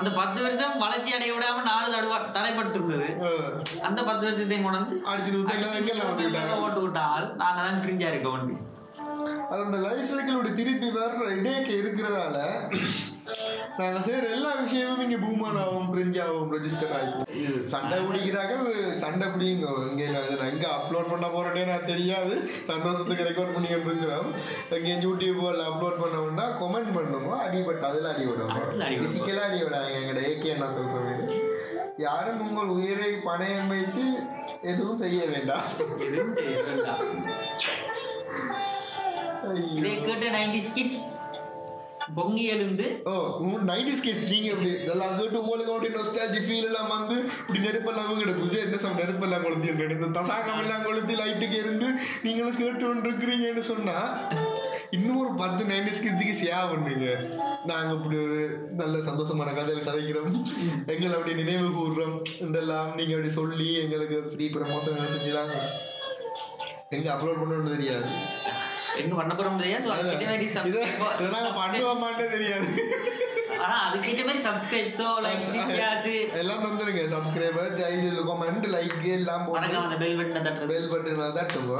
[0.00, 3.08] அந்த பத்து வருஷம் வளர்ச்சி அடைய விடாம நாலு தடவை தடைப்பட்டு இருந்தது
[3.88, 4.96] அந்த பத்து வருஷத்தையும் கொண்டு வந்து
[6.62, 8.56] ஓட்டு விட்டால் நாங்க தான் கிரிஞ்சா இருக்க வண்டி.
[9.50, 12.36] அது அந்த லைஃப் சைக்கிளோட திருப்பி வர்ற இடையக்கு இருக்கிறதால
[13.80, 17.12] நாங்க செய்யற எல்லா விஷயமும் இங்க பூமானாவும் பிரிஞ்சாவும் ரெஜிஸ்டர் ஆகி.
[17.40, 18.66] இது சண்டை பிடிக்கிறார்கள்
[19.02, 19.66] சண்டை பிடிங்க.
[19.90, 22.34] இங்க நான் எங்க அப்லோட் பண்ண போறேன்னே நான் தெரியாது.
[22.70, 24.28] சந்தோஷத்துக்கு ரெக்கார்ட் பண்ணி இருக்கிறோம்.
[24.78, 28.52] இங்கே யூடியூப்ல அப்லோட் பண்ணோம்னா கமெண்ட் பண்ணுவோம் அடிபட்டு அதில் அடிபடும்.
[28.56, 29.06] அதுல அடிபடும்.
[29.06, 31.32] பிசிக்கலாக அடிபடாங்க எங்கட ஏகே என்ன சொல்றேன்
[32.06, 34.04] யாரும் உங்கள் உயிரை பணயம் வைத்து
[34.70, 35.66] எதுவும் செய்ய வேண்டாம்.
[36.08, 37.02] எதுவும் செய்ய வேண்டாம்.
[39.50, 39.64] ஐயோ.
[39.78, 41.00] இதை கேட்ட நைன்டி ஸ்கிட்ஸ்
[42.18, 43.12] பொங்கி எழுந்து ஓ
[43.70, 44.70] நைன்டிஸ் ஸ்கிட்ஸ் நீங்க எப்படி?
[44.84, 49.70] இதெல்லாம் கேட்டு உங்களுக்கு அப்படி நொஸ்டாலஜி ஃபீல் எல்லாம் வந்து இப்படி நெருப்பெல்லாம் கிடக்கு என்ன சம் நெருப்பெல்லாம் கொளுத்தி
[49.98, 51.88] இந்த தசாகம் எல்லாம் கொளுத்தி லைட்டுக்கு இருந்து
[52.26, 53.96] நீங்களும் கேட்டு கொண்டு இருக்கிறீங்கன்னு சொன்னா
[54.96, 57.06] இன்னும் ஒரு பத்து நைன்டிஸ் ஸ்கிட்ஸுக்கு ஷேர் பண்ணுங்க.
[57.70, 58.40] நாங்கள் இப்படி ஒரு
[58.80, 60.34] நல்ல சந்தோஷமான கதையில் கதைக்கிறோம்.
[60.92, 62.16] எங்களை அப்படி நினைவு கூறுறோம்
[62.48, 65.54] இதெல்லாம் நீங்கள் அப்படி சொல்லி எங்களுக்கு ஃப்ரீ ப்ரமோஷன் செஞ்சுலாம்
[66.96, 68.08] எங்கே அப்லோட் பண்ணணும்னு தெரியாது.
[69.00, 70.48] எங்க பண்ண போறோம் தெரியாது so அதுக்கிட்ட மாதிரி
[71.34, 72.66] நாங்க பண்ணுவோமாட்டே தெரியாது.
[73.64, 80.18] ஆனா அதுக்கிட்ட மாதிரி சப்ஸ்கிரைப்ஸோ லைக் எல்லாம் தந்துருங்க சப்ஸ்கிரைபர் ஜெயில் கமெண்ட் லைக் எல்லாம் போட்டு அந்த பெல்
[80.20, 80.70] பட்டன் தட்டுறது.
[80.74, 81.76] பெல் பட்டன் தட்டுங்க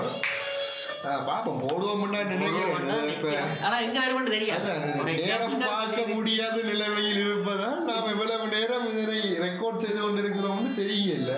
[1.04, 3.08] பாப்போம் போடுவோம்னா நினைக்கிறேன்.
[3.08, 4.68] இப்ப ஆனா எங்க வரும்னு தெரியாது.
[5.04, 11.32] நேரம் பார்க்க முடியாத நிலைமையில் இருப்பதால் நாம் இவ்வளவு நேரம் இதனை ரெக்கார்ட் செய்து கொண்டிருக்கிறோம்னு தெரியல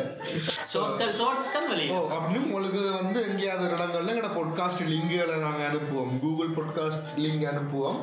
[2.14, 6.12] அப்படின்னு உங்களுக்கு வந்து எங்கேயாவது இடங்கள்ல எங்களோட பாட்காஸ்ட் லிங்குகளை நாங்கள் அனுப்புவோம்.
[6.20, 8.00] கூகுள் பாட்காஸ்ட் லிங்க் அனுப்புவோம்.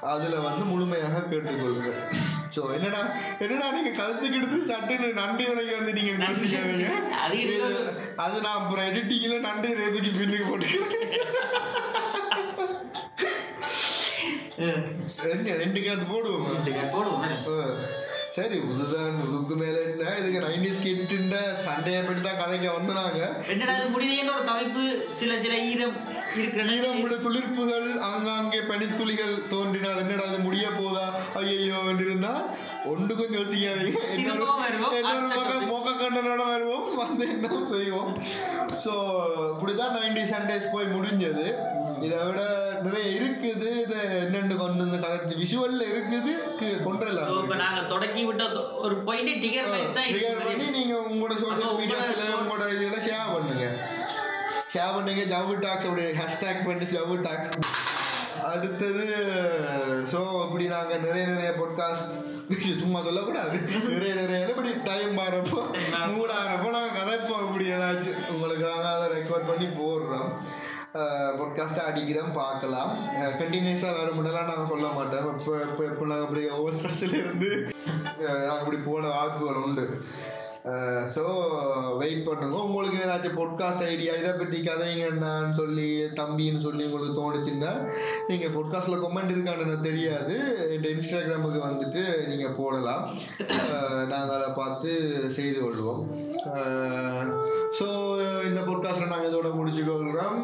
[0.00, 1.98] அதில் வந்து முழுமையாக கேட்டுக்கொள்ளுங்கள்.
[2.58, 3.00] ஸோ என்னடா
[3.42, 6.86] என்னடா நீங்கள் கதைச்சுக்கிட்டு சட்டுன்னு நன்றி உரைக்கு வந்து நீங்கள் யோசிக்காதீங்க
[8.24, 10.94] அது நான் அப்புறம் எடிட்டிங்கில் நன்றி ரேதுக்கு பின்னுக்கு போட்டுக்கிறேன்.
[15.26, 16.46] ரெண்டு ரெண்டு கேட்டு போடுவோம்?
[16.94, 17.24] போடுவோம்?
[17.52, 17.66] ஆ.
[18.36, 20.08] சரி உதுதான் உதுக்கு மேல என்ன?
[20.20, 23.20] இதுக்கு நைன்டி ஸ்கிட்ட சண்டையை பற்றி தான் கதைக்க வந்தாங்க
[23.54, 24.82] என்னடா முடியுதுன்னு ஒரு தவிப்பு
[25.20, 25.96] சில சில ஈரம்.
[26.36, 32.42] ஈரமுட துளிர்ப்புகள் ஆங்காங்கே பனித்துளிகள் தோன்றினால் என்னடா அது முடிய போதா ஐயோ இருந்தா
[32.84, 34.18] ஒன்றுக்கும் யோசிக்காதீங்க.
[34.18, 35.74] இன்னொரு பக்கம்.
[35.74, 36.94] மொக்க கண்டனோட வருவோம்.
[36.94, 38.18] வந்து என்ன செய்வோம்?
[38.84, 38.92] ஸோ
[39.52, 41.54] இப்படிதான் நைன்டி சண்டேஸ் போய் முடிஞ்சது.
[42.00, 43.82] இதை விட நிறைய இருக்குது.
[43.82, 46.32] இதை என்னென்னு கொண்டு வந்து கதைச்சு விஷுவல்ல இருக்குது.
[46.58, 47.26] கு- கொண்டுடலாம்.
[47.26, 50.70] So, இப்ப நாங்க தொடக்கி விட்ட ஒரு பாயிண்ட் டிகர் பண்ணி இருக்கு.
[50.70, 53.88] நீங்க உங்களோட சோஷியல் மீடியாஸ்ல உங்களோட இதுல ஷேர் பண்ணுங்க.
[54.78, 57.52] ஷேர் பண்ணுங்க ஜவு டாக்ஸ் அப்படி ஹேஷ்டேக் பண்ணி ஜவு டாக்ஸ்
[58.48, 59.04] அடுத்தது
[60.10, 62.14] ஸோ இப்படி நாங்கள் நிறைய நிறைய பாட்காஸ்ட்
[62.82, 63.56] சும்மா சொல்லக்கூடாது.
[63.94, 65.58] நிறைய நிறைய இப்படி டைம் மாறப்போ
[66.12, 70.30] மூட ஆகிறப்போ நாங்கள் கதைப்போம் இப்படி ஏதாச்சும் உங்களுக்காக அதை ரெக்கார்ட் பண்ணி போடுறோம்.
[71.40, 72.92] பாட்காஸ்ட்டாக அடிக்கிறோம் பார்க்கலாம்.
[73.40, 75.28] கண்டினியூஸாக வர முடியலாம் நாங்கள் சொல்ல மாட்டோம்.
[75.40, 77.50] இப்போ இப்போ இப்போ நாங்கள் அப்படி ஓவர் ஸ்ட்ரெஸ்ஸில் இருந்து
[78.46, 79.86] நாங்கள் இப்படி போன வாய்ப்புகள் உண்டு.
[81.14, 81.22] ஸோ
[82.00, 82.56] வெயிட் பண்ணுங்க.
[82.68, 85.88] உங்களுக்கு ஏதாச்சும் பொட்காஸ்ட் ஐடியா இதை பற்றி கதைங்கன்னான்னு சொல்லி
[86.20, 87.72] தம்பின்னு சொல்லி உங்களுக்கு தோணுச்சுன்னா
[88.30, 90.36] நீங்கள் பொட்காஸ்ட்டில் கமெண்ட் இருக்கான்னு எனக்கு தெரியாது.
[90.76, 93.04] இந்த இன்ஸ்டாகிராமுக்கு வந்துட்டு நீங்கள் போடலாம்.
[94.12, 94.90] நாங்கள் அதை பார்த்து
[95.38, 96.02] செய்து கொள்வோம்.
[97.78, 97.86] ஸோ
[98.48, 100.38] இந்த பாட்காஸ்ட்டில் நாங்கள் இதோட முடிச்சுக்கொள்கிறோம்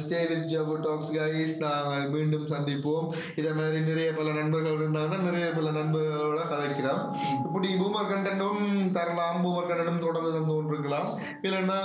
[0.00, 3.06] ஸ்டே வித் ஜாபு டாக்ஸ் கைஸ் நாங்கள் மீண்டும் சந்திப்போம்.
[3.40, 7.02] இதே மாதிரி நிறைய பல நண்பர்கள் இருந்தாங்கன்னா நிறைய பல நண்பர்களோட கதைக்கிறோம்.
[7.46, 8.64] இப்படி பூமர் கண்டென்ட்டும்
[8.96, 9.38] தரலாம்.
[9.44, 11.08] பூமர் கண்டென்ட்டும் தொடர்ந்து தந்து கொண்டிருக்கலாம்.
[11.46, 11.78] இல்லைன்னா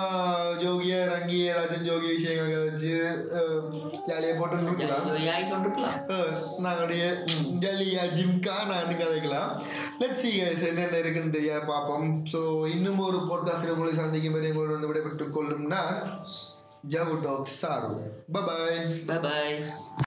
[0.63, 2.95] ஜோகியா ரங்கி ஏதாச்சும் ஜோகி விஷயங்கள் கதைச்சு
[4.09, 5.05] ஜாலியாக போட்டு இருக்கலாம்
[6.65, 7.03] நாங்களுடைய
[7.63, 9.49] ஜல்லியா ஜிம்கா நான் கதைக்கலாம்.
[10.01, 10.32] லெட் சி
[10.71, 12.07] என்னென்ன இருக்குன்னு தெரியாது பார்ப்போம்.
[12.34, 12.41] ஸோ
[12.75, 15.97] இன்னும் ஒரு போட்காஸ்ட் உங்களை சந்திக்கும் வரை உங்களோட வந்து விடைபெற்றுக் கொள்ளும் நான்
[16.88, 17.89] ஜவு டாக் சாரு
[18.34, 19.55] பபாய் பபாய்